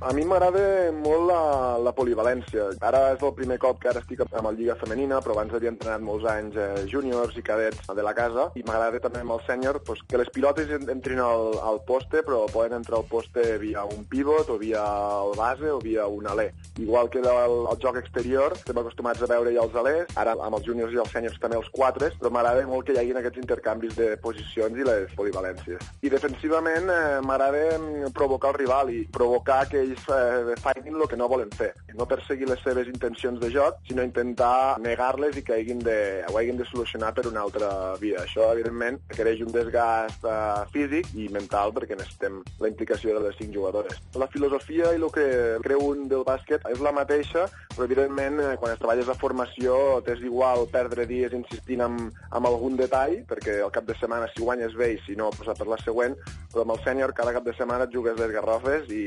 A 0.00 0.14
mi 0.16 0.22
m'agrada 0.24 0.88
molt 0.96 1.26
la, 1.28 1.40
la 1.84 1.90
polivalència. 1.92 2.70
Ara 2.88 3.02
és 3.12 3.20
el 3.20 3.34
primer 3.36 3.58
cop 3.60 3.82
que 3.82 3.90
ara 3.90 4.00
estic 4.00 4.22
amb 4.24 4.46
el 4.48 4.56
Lliga 4.56 4.72
Femenina, 4.80 5.18
però 5.20 5.34
abans 5.34 5.52
havia 5.52 5.68
entrenat 5.68 6.00
molts 6.00 6.24
anys 6.24 6.54
eh, 6.56 6.86
júniors 6.88 7.36
i 7.36 7.42
cadets 7.44 7.84
de 7.84 8.04
la 8.06 8.14
casa, 8.16 8.46
i 8.56 8.64
m'agrada 8.64 9.02
també 9.04 9.20
amb 9.20 9.34
el 9.34 9.42
sènior 9.44 9.76
pues, 9.84 10.00
que 10.08 10.16
les 10.16 10.30
pilotes 10.32 10.72
entrin 10.78 11.20
al, 11.20 11.52
al 11.60 11.82
poste, 11.84 12.22
però 12.24 12.46
poden 12.48 12.78
entrar 12.78 12.96
al 12.96 13.04
poste 13.10 13.44
via 13.60 13.84
un 13.84 14.06
pivot, 14.08 14.48
o 14.48 14.56
via 14.62 14.86
el 15.26 15.34
base, 15.36 15.68
o 15.68 15.76
via 15.84 16.08
un 16.08 16.30
alè. 16.32 16.48
Igual 16.80 17.12
que 17.12 17.20
el, 17.20 17.28
el 17.68 17.84
joc 17.84 18.00
exterior, 18.00 18.56
estem 18.56 18.80
acostumats 18.80 19.20
a 19.20 19.28
veure 19.28 19.52
ja 19.52 19.68
els 19.68 19.76
alers, 19.82 20.16
ara 20.16 20.32
amb 20.32 20.56
els 20.62 20.64
júniors 20.64 20.96
i 20.96 21.02
els 21.04 21.12
sèniors 21.12 21.36
també 21.44 21.60
els 21.60 21.68
quatres, 21.76 22.16
però 22.16 22.32
m'agrada 22.32 22.64
molt 22.72 22.88
que 22.88 22.96
hi 22.96 23.02
hagin 23.04 23.20
aquests 23.20 23.44
intercanvis 23.44 24.00
de 24.00 24.14
posicions 24.24 24.80
i 24.80 24.88
les 24.88 25.12
polivalències. 25.20 25.92
I 26.00 26.16
defensivament 26.16 26.88
eh, 26.88 27.20
m'agrada 27.20 27.76
mm, 27.76 28.16
provocar 28.16 28.54
el 28.54 28.60
rival 28.62 28.96
i 28.96 29.04
provocar 29.12 29.66
que 29.68 29.89
ells 29.90 30.06
eh, 30.14 30.56
facin 30.60 30.96
el 30.96 31.08
que 31.08 31.18
no 31.18 31.28
volen 31.28 31.50
fer. 31.56 31.70
No 31.98 32.06
perseguir 32.08 32.48
les 32.48 32.62
seves 32.64 32.88
intencions 32.90 33.40
de 33.42 33.50
joc, 33.52 33.80
sinó 33.88 34.04
intentar 34.06 34.78
negar-les 34.82 35.38
i 35.40 35.44
que 35.46 35.56
hagin 35.58 35.82
de, 35.84 35.98
ho 36.28 36.38
hagin 36.38 36.60
de 36.60 36.66
solucionar 36.70 37.12
per 37.16 37.26
una 37.30 37.44
altra 37.44 37.70
via. 38.00 38.24
Això, 38.24 38.50
evidentment, 38.54 39.00
requereix 39.10 39.42
un 39.44 39.52
desgast 39.54 40.24
eh, 40.24 40.64
físic 40.74 41.10
i 41.18 41.28
mental 41.32 41.74
perquè 41.76 41.98
necessitem 41.98 42.40
la 42.60 42.70
implicació 42.72 43.16
de 43.16 43.24
les 43.26 43.38
cinc 43.40 43.54
jugadores. 43.56 44.00
La 44.20 44.30
filosofia 44.32 44.94
i 44.94 45.00
el 45.00 45.08
que 45.14 45.26
creu 45.64 45.84
un 45.90 46.06
del 46.10 46.24
bàsquet 46.26 46.66
és 46.70 46.82
la 46.84 46.94
mateixa, 46.96 47.46
però 47.74 47.86
evidentment 47.88 48.40
eh, 48.44 48.54
quan 48.60 48.74
es 48.74 48.82
treballes 48.82 49.10
a 49.10 49.18
formació 49.18 49.76
t'és 50.06 50.22
igual 50.26 50.66
perdre 50.72 51.06
dies 51.10 51.34
insistint 51.36 51.84
en, 51.86 51.98
en 52.10 52.50
algun 52.50 52.78
detall, 52.78 53.20
perquè 53.28 53.60
al 53.64 53.74
cap 53.74 53.88
de 53.88 53.96
setmana 53.98 54.30
si 54.32 54.44
guanyes 54.44 54.76
bé 54.78 54.94
i 54.94 55.02
si 55.06 55.16
no, 55.18 55.30
pues, 55.34 55.50
per 55.58 55.68
la 55.68 55.80
següent, 55.82 56.16
però 56.52 56.64
amb 56.64 56.76
el 56.76 56.82
sènior 56.86 57.14
cada 57.16 57.34
cap 57.36 57.46
de 57.46 57.54
setmana 57.56 57.86
et 57.86 57.94
jugues 57.94 58.18
les 58.20 58.32
garrofes 58.34 58.90
i 58.94 59.04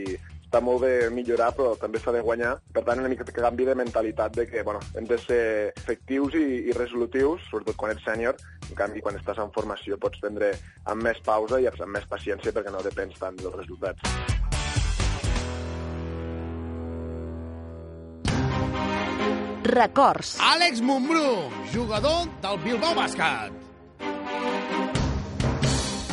està 0.54 0.62
molt 0.62 0.84
bé 0.86 1.10
millorar, 1.10 1.50
però 1.58 1.72
també 1.82 1.98
s'ha 1.98 2.12
de 2.13 2.22
guanyar. 2.22 2.52
Per 2.74 2.84
tant, 2.86 3.00
una 3.02 3.10
mica 3.10 3.26
de 3.26 3.34
canvi 3.34 3.66
de 3.66 3.74
mentalitat 3.74 4.36
de 4.38 4.46
que 4.46 4.62
bueno, 4.62 4.84
hem 4.94 5.08
de 5.10 5.18
ser 5.18 5.74
efectius 5.74 6.36
i, 6.38 6.70
i 6.70 6.76
resolutius, 6.78 7.42
sobretot 7.50 7.76
quan 7.76 7.96
ets 7.96 8.06
sènior. 8.06 8.38
En 8.70 8.78
canvi, 8.78 9.02
quan 9.02 9.18
estàs 9.18 9.42
en 9.42 9.50
formació 9.56 9.98
pots 9.98 10.22
prendre 10.22 10.52
amb 10.86 11.02
més 11.02 11.18
pausa 11.26 11.58
i 11.58 11.66
amb 11.66 11.89
més 11.89 12.06
paciència 12.06 12.54
perquè 12.54 12.70
no 12.70 12.86
depens 12.86 13.18
tant 13.18 13.42
dels 13.42 13.58
resultats. 13.58 14.06
Records. 19.74 20.38
Àlex 20.54 20.86
Montbrú, 20.86 21.50
jugador 21.74 22.30
del 22.46 22.62
Bilbao 22.62 22.94
Bàsquet. 22.94 23.62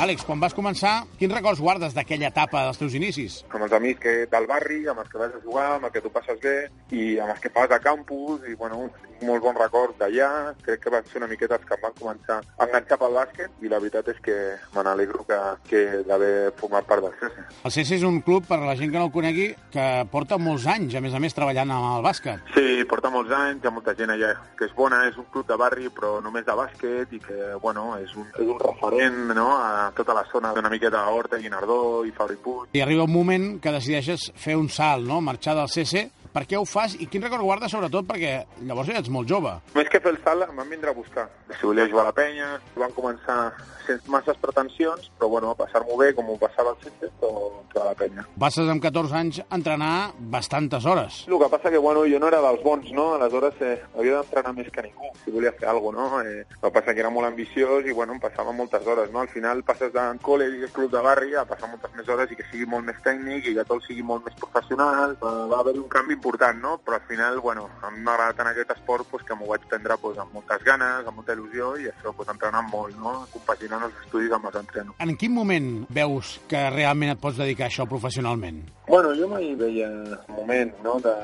Àlex, 0.01 0.23
quan 0.25 0.41
vas 0.41 0.55
començar, 0.57 1.03
quins 1.21 1.35
records 1.35 1.61
guardes 1.61 1.93
d'aquella 1.93 2.31
etapa 2.31 2.63
dels 2.65 2.79
teus 2.81 2.95
inicis? 2.97 3.35
Amb 3.53 3.67
els 3.67 3.75
amics 3.77 4.01
que, 4.01 4.13
del 4.33 4.47
barri, 4.49 4.79
amb 4.89 5.03
els 5.03 5.11
que 5.13 5.19
vas 5.21 5.35
a 5.37 5.41
jugar, 5.45 5.67
amb 5.75 5.85
els 5.85 5.93
que 5.93 6.01
tu 6.01 6.09
passes 6.15 6.39
bé, 6.41 6.55
i 6.97 7.19
amb 7.21 7.35
els 7.35 7.43
que 7.45 7.51
fas 7.53 7.75
a 7.77 7.79
campus, 7.85 8.47
i 8.49 8.57
bueno, 8.57 8.87
tinc 8.97 9.27
molt 9.29 9.45
bons 9.45 9.61
records 9.61 9.99
d'allà. 10.01 10.31
Crec 10.65 10.81
que 10.87 10.93
van 10.95 11.05
ser 11.05 11.21
una 11.21 11.29
miqueta 11.29 11.59
els 11.59 11.67
que 11.69 11.77
em 11.77 11.85
van 11.85 11.99
començar 11.99 12.39
a 12.41 12.65
enganxar 12.65 12.97
pel 13.03 13.19
bàsquet, 13.19 13.59
i 13.61 13.69
la 13.69 13.83
veritat 13.83 14.09
és 14.15 14.23
que 14.25 14.39
me 14.73 14.87
n'alegro 14.87 15.27
que, 15.29 15.41
que 15.69 15.83
d'haver 16.09 16.33
format 16.63 16.89
part 16.89 17.05
del 17.05 17.21
CESE. 17.21 17.45
El 17.69 17.77
CESE 17.77 18.01
és 18.01 18.09
un 18.09 18.23
club, 18.25 18.49
per 18.49 18.63
la 18.65 18.79
gent 18.81 18.95
que 18.95 18.97
no 18.97 19.11
el 19.11 19.13
conegui, 19.13 19.51
que 19.77 19.87
porta 20.09 20.41
molts 20.41 20.65
anys, 20.65 20.97
a 20.97 21.05
més 21.05 21.13
a 21.13 21.21
més, 21.21 21.37
treballant 21.37 21.77
amb 21.77 21.91
el 21.99 22.09
bàsquet. 22.09 22.49
Sí, 22.57 22.89
porta 22.89 23.13
molts 23.13 23.37
anys, 23.37 23.61
hi 23.61 23.69
ha 23.69 23.77
molta 23.77 23.93
gent 24.01 24.17
allà 24.17 24.33
que 24.57 24.65
és 24.65 24.75
bona, 24.81 25.05
és 25.13 25.21
un 25.21 25.29
club 25.29 25.45
de 25.53 25.61
barri, 25.61 25.93
però 25.93 26.17
només 26.25 26.49
de 26.49 26.57
bàsquet, 26.57 27.13
i 27.13 27.21
que, 27.21 27.53
bueno, 27.61 27.91
és 28.01 28.17
un, 28.17 28.33
és 28.33 28.49
un 28.49 28.65
referent, 28.65 29.23
no?, 29.37 29.51
a 29.61 29.90
tota 29.97 30.15
la 30.17 30.25
zona 30.31 30.53
d'una 30.55 30.71
miqueta 30.73 31.03
Horta, 31.11 31.39
Guinardó 31.39 32.05
i 32.07 32.13
Fabri 32.15 32.37
Puig. 32.43 32.71
I 32.77 32.83
arriba 32.85 33.05
un 33.09 33.13
moment 33.13 33.47
que 33.61 33.73
decideixes 33.75 34.31
fer 34.37 34.57
un 34.57 34.69
salt, 34.69 35.07
no?, 35.07 35.21
marxar 35.21 35.57
del 35.59 35.69
CC 35.69 36.09
Per 36.31 36.45
què 36.47 36.59
ho 36.59 36.67
fas 36.69 36.95
i 36.99 37.09
quin 37.11 37.25
record 37.27 37.43
guardes 37.43 37.73
sobretot 37.75 38.07
perquè 38.07 38.33
llavors 38.69 38.91
ja 38.91 39.01
ets 39.01 39.11
molt 39.11 39.29
jove? 39.31 39.57
Més 39.75 39.91
que 39.91 40.01
fer 40.03 40.15
el 40.15 40.21
salt, 40.25 40.47
em 40.47 40.57
van 40.63 40.71
vindre 40.71 40.93
a 40.93 40.97
buscar. 40.97 41.29
Si 41.51 41.67
volia 41.67 41.89
jugar 41.91 42.07
a 42.07 42.11
la 42.11 42.17
penya, 42.17 42.51
van 42.79 42.95
començar 42.97 43.39
sense 43.87 44.11
masses 44.11 44.39
pretensions, 44.39 45.11
però 45.19 45.29
bueno, 45.33 45.51
a 45.51 45.59
passar-m'ho 45.59 45.97
bé, 45.99 46.13
com 46.15 46.29
ho 46.31 46.37
passava 46.39 46.75
al 46.75 46.79
Sitges 46.85 47.11
o 47.27 47.63
a 47.75 47.85
la 47.89 47.95
penya. 47.99 48.27
Passes 48.39 48.69
amb 48.71 48.83
14 48.83 49.17
anys 49.19 49.41
a 49.43 49.59
entrenar 49.59 50.13
bastantes 50.33 50.87
hores. 50.87 51.25
El 51.27 51.39
que 51.41 51.51
passa 51.51 51.73
que, 51.73 51.79
bueno, 51.83 52.05
jo 52.07 52.21
no 52.23 52.29
era 52.31 52.43
dels 52.45 52.63
bons, 52.63 52.91
no? 52.95 53.15
Aleshores 53.17 53.59
eh, 53.67 53.77
havia 53.99 54.21
d'entrenar 54.21 54.55
més 54.57 54.71
que 54.71 54.85
ningú, 54.87 55.11
si 55.25 55.35
volia 55.35 55.53
fer 55.59 55.69
alguna 55.71 56.07
cosa, 56.07 56.23
no? 56.23 56.23
Eh, 56.23 56.45
el 56.47 56.61
que 56.61 56.73
passa 56.77 56.95
que 56.95 57.03
era 57.03 57.11
molt 57.11 57.29
ambiciós 57.29 57.87
i, 57.87 57.97
bueno, 57.97 58.15
em 58.15 58.23
passava 58.23 58.55
moltes 58.55 58.87
hores, 58.87 59.11
no? 59.11 59.25
Al 59.25 59.33
final 59.33 59.65
passes 59.67 59.93
de 59.95 60.07
col·le 60.23 60.47
i 60.51 60.71
club 60.75 60.93
de 60.93 61.03
barri 61.03 61.35
a 61.35 61.47
passar 61.49 61.71
moltes 61.71 61.95
més 61.97 62.09
hores 62.09 62.31
i 62.31 62.39
que 62.39 62.47
sigui 62.51 62.69
molt 62.71 62.87
més 62.87 63.01
tècnic 63.05 63.51
i 63.51 63.57
que 63.59 63.67
tot 63.67 63.85
sigui 63.87 64.05
molt 64.07 64.27
més 64.29 64.37
professional. 64.41 65.17
Va, 65.21 65.61
haver 65.61 65.77
un 65.79 65.89
canvi 65.93 66.17
important, 66.21 66.61
no? 66.61 66.77
Però 66.85 66.99
al 66.99 67.07
final, 67.09 67.41
bueno, 67.41 67.69
a 67.83 67.91
mi 67.91 68.05
m'ha 68.05 68.15
agradat 68.15 68.45
en 68.45 68.51
aquest 68.53 68.75
esport 68.77 69.09
pues, 69.11 69.25
que 69.25 69.35
m'ho 69.35 69.49
vaig 69.49 69.65
prendre 69.71 69.97
pues, 70.03 70.19
amb 70.21 70.37
moltes 70.37 70.63
ganes, 70.67 71.09
amb 71.09 71.17
molta 71.17 71.35
il·lusió 71.37 71.73
i 71.81 71.89
això, 71.89 72.13
pues, 72.17 72.29
entrenant 72.29 72.69
molt, 72.69 72.95
no? 73.01 73.15
Compaginant 73.33 73.89
els 73.89 73.97
estudis 74.05 74.37
amb 74.37 74.51
els 74.51 74.61
entrenos. 74.61 75.01
En 75.01 75.17
quin 75.17 75.33
moment 75.35 75.71
veus 75.89 76.37
que 76.51 76.67
realment 76.77 77.15
et 77.15 77.23
pots 77.23 77.41
dedicar 77.41 77.67
a 77.67 77.73
això 77.73 77.89
professionalment? 77.89 78.63
Bueno, 78.91 79.17
jo 79.17 79.33
mai 79.33 79.55
veia 79.57 79.89
moment, 80.29 80.77
no?, 80.85 80.99
de, 81.01 81.17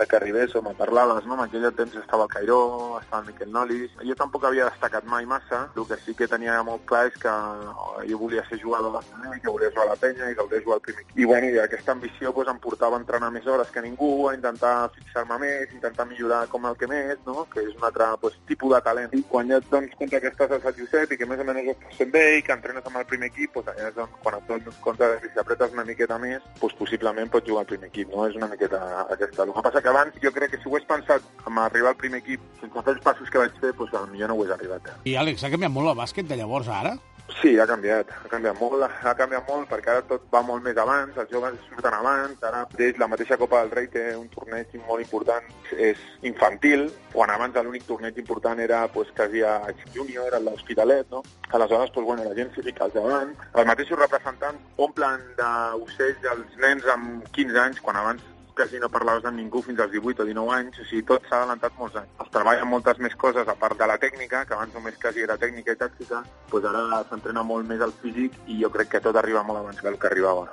de 0.00 0.06
que 0.06 0.16
arribés 0.16 0.54
o 0.56 0.62
me 0.62 0.74
parlaves, 0.74 1.26
no? 1.26 1.36
En 1.36 1.44
aquell 1.44 1.68
temps 1.76 1.96
estava 2.00 2.24
el 2.24 2.30
Cairó, 2.32 2.98
estava 3.00 3.22
el 3.22 3.28
Miquel 3.28 3.52
Nolis. 3.52 3.92
Jo 4.08 4.16
tampoc 4.16 4.46
havia 4.48 4.68
destacat 4.70 5.04
mai 5.04 5.26
massa. 5.28 5.66
El 5.76 5.86
que 5.86 5.98
sí 6.00 6.14
que 6.16 6.28
tenia 6.30 6.56
molt 6.64 6.86
clar 6.88 7.06
és 7.10 7.18
que 7.20 7.30
oh, 7.30 8.00
jo 8.08 8.20
volia 8.22 8.44
ser 8.48 8.60
jugador 8.62 8.96
de 8.96 9.36
i 9.36 9.40
que 9.40 9.52
volia 9.52 9.70
jugar 9.70 9.86
a 9.86 9.90
la 9.92 9.98
penya 10.00 10.30
i 10.30 10.34
que 10.34 10.46
volia 10.46 10.62
jugar 10.64 10.78
al 10.78 10.84
primer 10.86 11.04
equip. 11.04 11.18
I, 11.18 11.26
bueno, 11.28 11.50
i 11.52 11.60
aquesta 11.60 11.92
ambició 11.92 12.32
pues, 12.32 12.48
em 12.48 12.60
portava 12.64 12.96
a 12.96 13.02
entrenar 13.02 13.30
més 13.34 13.46
hores 13.46 13.70
que 13.74 13.84
ningú, 13.84 14.10
a 14.28 14.34
intentar 14.34 14.74
fixar-me 14.96 15.38
més, 15.44 15.74
intentar 15.76 16.08
millorar 16.08 16.46
com 16.48 16.66
el 16.70 16.78
que 16.80 16.88
més, 16.90 17.20
no? 17.26 17.44
que 17.52 17.64
és 17.66 17.76
un 17.76 17.86
altre 17.90 18.08
pues, 18.24 18.38
tipus 18.48 18.74
de 18.74 18.80
talent. 18.88 19.14
I 19.16 19.22
quan 19.28 19.52
ja 19.52 19.60
et 19.60 19.68
dones 19.70 19.94
compte 20.00 20.22
que 20.24 20.32
estàs 20.32 20.56
al 20.56 20.64
Sant 20.64 20.80
Josep 20.80 21.12
i 21.12 21.20
que 21.20 21.28
més 21.28 21.44
o 21.44 21.48
menys 21.48 21.68
ho 21.68 21.76
estàs 21.76 22.00
fent 22.00 22.14
bé 22.16 22.24
i 22.38 22.44
que 22.46 22.56
entrenes 22.56 22.88
amb 22.88 23.02
el 23.02 23.08
primer 23.12 23.30
equip, 23.34 23.52
pues, 23.58 23.68
allà 23.74 23.92
és 23.92 24.00
on, 24.00 24.16
quan 24.24 24.40
et 24.40 24.48
dones 24.48 24.80
compte 24.86 25.12
que 25.20 25.32
si 25.34 25.44
apretes 25.44 25.76
una 25.76 25.84
miqueta 25.84 26.18
més, 26.22 26.48
pues, 26.62 26.76
possiblement 26.80 27.32
pots 27.32 27.52
jugar 27.52 27.66
al 27.66 27.70
primer 27.74 27.92
equip. 27.92 28.08
No? 28.14 28.26
És 28.30 28.40
una 28.40 28.48
miqueta 28.48 28.80
aquesta. 29.06 29.44
El 29.44 29.54
que 29.56 29.66
passa 29.68 29.82
que 29.84 29.89
abans 29.92 30.16
jo 30.22 30.32
crec 30.32 30.54
que 30.54 30.62
si 30.62 30.68
ho 30.68 30.74
hagués 30.74 30.88
pensat 30.88 31.46
amb 31.46 31.62
arribar 31.66 31.94
al 31.94 32.00
primer 32.00 32.22
equip 32.24 32.42
sense 32.60 32.86
fer 32.86 32.96
els 32.96 33.04
passos 33.04 33.30
que 33.30 33.42
vaig 33.42 33.54
fer, 33.60 33.74
doncs 33.74 33.92
potser 33.92 34.26
no 34.26 34.34
ho 34.34 34.42
hagués 34.42 34.56
arribat. 34.56 34.90
I 35.04 35.16
Àlex, 35.20 35.44
ha 35.44 35.52
canviat 35.52 35.74
molt 35.74 35.92
el 35.92 36.00
bàsquet 36.02 36.28
de 36.30 36.40
llavors 36.40 36.68
a 36.68 36.80
ara? 36.84 36.96
Sí, 37.38 37.52
ha 37.58 37.66
canviat, 37.66 38.10
ha 38.10 38.28
canviat 38.28 38.58
molt, 38.58 38.82
ha 38.84 39.12
canviat 39.16 39.46
molt 39.48 39.68
perquè 39.70 39.92
ara 39.92 40.02
tot 40.08 40.24
va 40.32 40.40
molt 40.44 40.64
més 40.64 40.76
abans, 40.80 41.14
els 41.16 41.30
joves 41.30 41.54
surten 41.68 41.94
abans, 41.94 42.42
ara 42.42 42.64
mateix 42.66 42.98
la 42.98 43.08
mateixa 43.08 43.38
Copa 43.40 43.60
del 43.62 43.70
Rei 43.76 43.86
té 43.92 44.02
un 44.18 44.26
torneig 44.32 44.74
molt 44.88 45.04
important, 45.04 45.46
és 45.76 46.00
infantil, 46.26 46.88
quan 47.14 47.30
abans 47.30 47.56
l'únic 47.62 47.86
torneig 47.86 48.18
important 48.18 48.60
era 48.60 48.82
pues, 48.92 49.12
quasi 49.16 49.44
a 49.46 49.54
júnior, 49.94 50.34
a 50.34 50.42
l'Hospitalet, 50.42 51.06
no? 51.14 51.22
Aleshores, 51.52 51.94
pues, 51.94 52.06
bueno, 52.06 52.26
la 52.26 52.34
gent 52.34 52.50
s'hi 52.54 52.66
fica 52.66 52.84
als 52.88 52.98
davant, 52.98 53.32
els 53.54 53.70
mateixos 53.72 54.02
representants 54.02 54.82
omplen 54.88 55.24
d'ocells 55.38 56.28
els 56.34 56.60
nens 56.66 56.90
amb 56.96 57.30
15 57.38 57.62
anys, 57.62 57.80
quan 57.84 58.00
abans 58.02 58.26
quasi 58.56 58.80
no 58.82 58.88
parlaves 58.92 59.24
amb 59.28 59.38
ningú 59.40 59.62
fins 59.62 59.80
als 59.80 59.92
18 59.92 60.24
o 60.24 60.28
19 60.28 60.54
anys, 60.56 60.80
o 60.80 60.86
sigui, 60.88 61.04
tot 61.08 61.26
s'ha 61.28 61.40
adelantat 61.42 61.78
molts 61.78 61.96
anys. 62.00 62.12
Es 62.24 62.32
treballa 62.34 62.68
moltes 62.68 62.98
més 62.98 63.16
coses 63.16 63.48
a 63.48 63.56
part 63.62 63.78
de 63.78 63.88
la 63.90 63.98
tècnica, 64.02 64.44
que 64.44 64.54
abans 64.56 64.74
només 64.74 64.98
quasi 65.00 65.24
era 65.26 65.38
tècnica 65.38 65.76
i 65.76 65.80
tàctica, 65.80 66.22
doncs 66.50 66.68
ara 66.72 67.02
s'entrena 67.08 67.46
molt 67.46 67.68
més 67.68 67.80
el 67.80 67.94
físic 68.02 68.36
i 68.46 68.60
jo 68.62 68.70
crec 68.74 68.94
que 68.96 69.04
tot 69.06 69.16
arriba 69.16 69.42
molt 69.42 69.62
abans 69.62 69.82
del 69.82 69.98
que 69.98 70.10
arribava. 70.12 70.48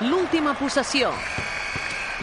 L'última 0.00 0.54
possessió. 0.54 1.10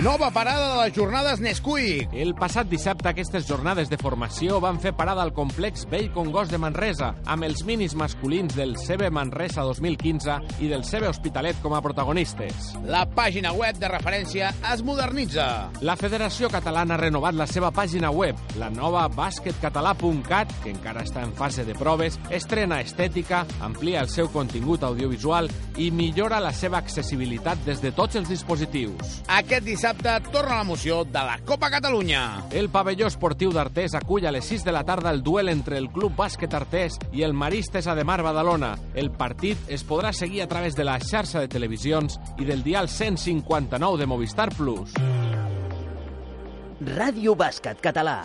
Nova 0.03 0.27
parada 0.29 0.73
de 0.73 0.79
les 0.83 0.93
jornades 0.93 1.39
Nesquik. 1.39 2.11
El 2.11 2.33
passat 2.35 2.67
dissabte 2.67 3.07
aquestes 3.07 3.45
jornades 3.47 3.87
de 3.87 3.95
formació 3.95 4.57
van 4.59 4.75
fer 4.83 4.91
parada 4.91 5.23
al 5.23 5.31
complex 5.31 5.85
Vell 5.87 6.09
Congost 6.11 6.51
de 6.51 6.57
Manresa 6.59 7.13
amb 7.31 7.47
els 7.47 7.61
minis 7.63 7.95
masculins 7.95 8.57
del 8.57 8.73
CB 8.75 9.07
Manresa 9.15 9.63
2015 9.63 10.35
i 10.59 10.67
del 10.67 10.83
CB 10.83 11.07
Hospitalet 11.07 11.61
com 11.63 11.77
a 11.77 11.79
protagonistes. 11.85 12.73
La 12.83 13.05
pàgina 13.07 13.53
web 13.55 13.79
de 13.79 13.87
referència 13.87 14.49
es 14.73 14.83
modernitza. 14.83 15.45
La 15.79 15.95
Federació 15.95 16.51
Catalana 16.51 16.97
ha 16.97 16.99
renovat 17.05 17.39
la 17.39 17.47
seva 17.47 17.71
pàgina 17.71 18.11
web. 18.11 18.35
La 18.59 18.67
nova 18.67 19.05
basketcatalà.cat, 19.07 20.51
que 20.59 20.75
encara 20.75 21.05
està 21.07 21.23
en 21.23 21.31
fase 21.39 21.63
de 21.63 21.77
proves, 21.79 22.19
estrena 22.35 22.81
estètica, 22.83 23.45
amplia 23.63 24.03
el 24.03 24.11
seu 24.11 24.27
contingut 24.27 24.83
audiovisual 24.83 25.47
i 25.79 25.87
millora 25.87 26.43
la 26.43 26.51
seva 26.51 26.83
accessibilitat 26.83 27.63
des 27.63 27.79
de 27.79 27.95
tots 27.95 28.19
els 28.19 28.27
dispositius. 28.35 29.21
Aquest 29.31 29.63
dissabte 29.63 29.84
dissabte 29.85 30.31
torna 30.31 30.55
l'emoció 30.57 31.03
de 31.05 31.21
la 31.21 31.35
Copa 31.45 31.69
Catalunya. 31.69 32.47
El 32.49 32.71
pavelló 32.73 33.05
esportiu 33.05 33.51
d'Artés 33.53 33.93
acull 33.93 34.25
a 34.25 34.31
les 34.33 34.47
6 34.49 34.63
de 34.65 34.73
la 34.73 34.81
tarda 34.83 35.11
el 35.13 35.21
duel 35.21 35.51
entre 35.51 35.77
el 35.77 35.91
Club 35.93 36.15
Bàsquet 36.17 36.55
Artés 36.57 36.97
i 37.13 37.21
el 37.21 37.37
Maristes 37.37 37.85
Ademar 37.85 38.23
Badalona. 38.25 38.73
El 38.95 39.11
partit 39.13 39.69
es 39.69 39.85
podrà 39.85 40.09
seguir 40.09 40.41
a 40.41 40.49
través 40.49 40.73
de 40.73 40.87
la 40.89 40.97
xarxa 40.97 41.43
de 41.43 41.51
televisions 41.53 42.17
i 42.39 42.49
del 42.49 42.65
dial 42.65 42.89
159 42.89 44.01
de 44.01 44.09
Movistar 44.09 44.49
Plus. 44.57 44.97
Ràdio 46.81 47.37
Bàsquet 47.37 47.77
Català. 47.77 48.23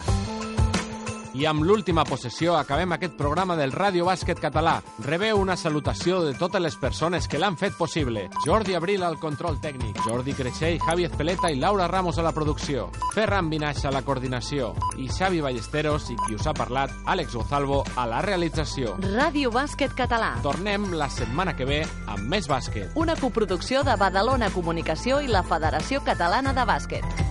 I 1.32 1.44
amb 1.46 1.62
l'última 1.62 2.02
possessió 2.02 2.56
acabem 2.58 2.90
aquest 2.96 3.14
programa 3.14 3.54
del 3.54 3.70
Ràdio 3.70 4.02
Bàsquet 4.08 4.40
Català. 4.42 4.80
Rebeu 5.04 5.38
una 5.38 5.54
salutació 5.56 6.18
de 6.24 6.32
totes 6.34 6.62
les 6.62 6.74
persones 6.76 7.28
que 7.30 7.38
l'han 7.38 7.56
fet 7.56 7.76
possible. 7.78 8.24
Jordi 8.44 8.74
Abril 8.74 9.04
al 9.06 9.18
control 9.22 9.60
tècnic, 9.62 10.00
Jordi 10.02 10.34
Creixell, 10.34 10.80
Javi 10.82 11.06
Espeleta 11.06 11.52
i 11.52 11.60
Laura 11.60 11.86
Ramos 11.86 12.18
a 12.18 12.26
la 12.26 12.34
producció, 12.34 12.88
Ferran 13.14 13.50
Vinaix 13.50 13.84
a 13.86 13.94
la 13.94 14.02
coordinació 14.02 14.72
i 14.98 15.06
Xavi 15.06 15.40
Ballesteros 15.40 16.10
i 16.10 16.18
qui 16.26 16.34
us 16.34 16.50
ha 16.50 16.54
parlat, 16.56 16.90
Àlex 17.06 17.38
Gozalvo, 17.38 17.84
a 17.94 18.08
la 18.10 18.22
realització. 18.26 18.96
Ràdio 19.06 19.54
Bàsquet 19.54 19.94
Català. 19.94 20.34
Tornem 20.42 20.90
la 20.98 21.08
setmana 21.14 21.54
que 21.54 21.68
ve 21.68 21.84
amb 22.10 22.26
més 22.26 22.50
bàsquet. 22.50 22.90
Una 22.98 23.14
coproducció 23.14 23.84
de 23.86 23.94
Badalona 23.94 24.50
Comunicació 24.50 25.22
i 25.22 25.30
la 25.30 25.46
Federació 25.46 26.02
Catalana 26.02 26.56
de 26.56 26.66
Bàsquet. 26.66 27.29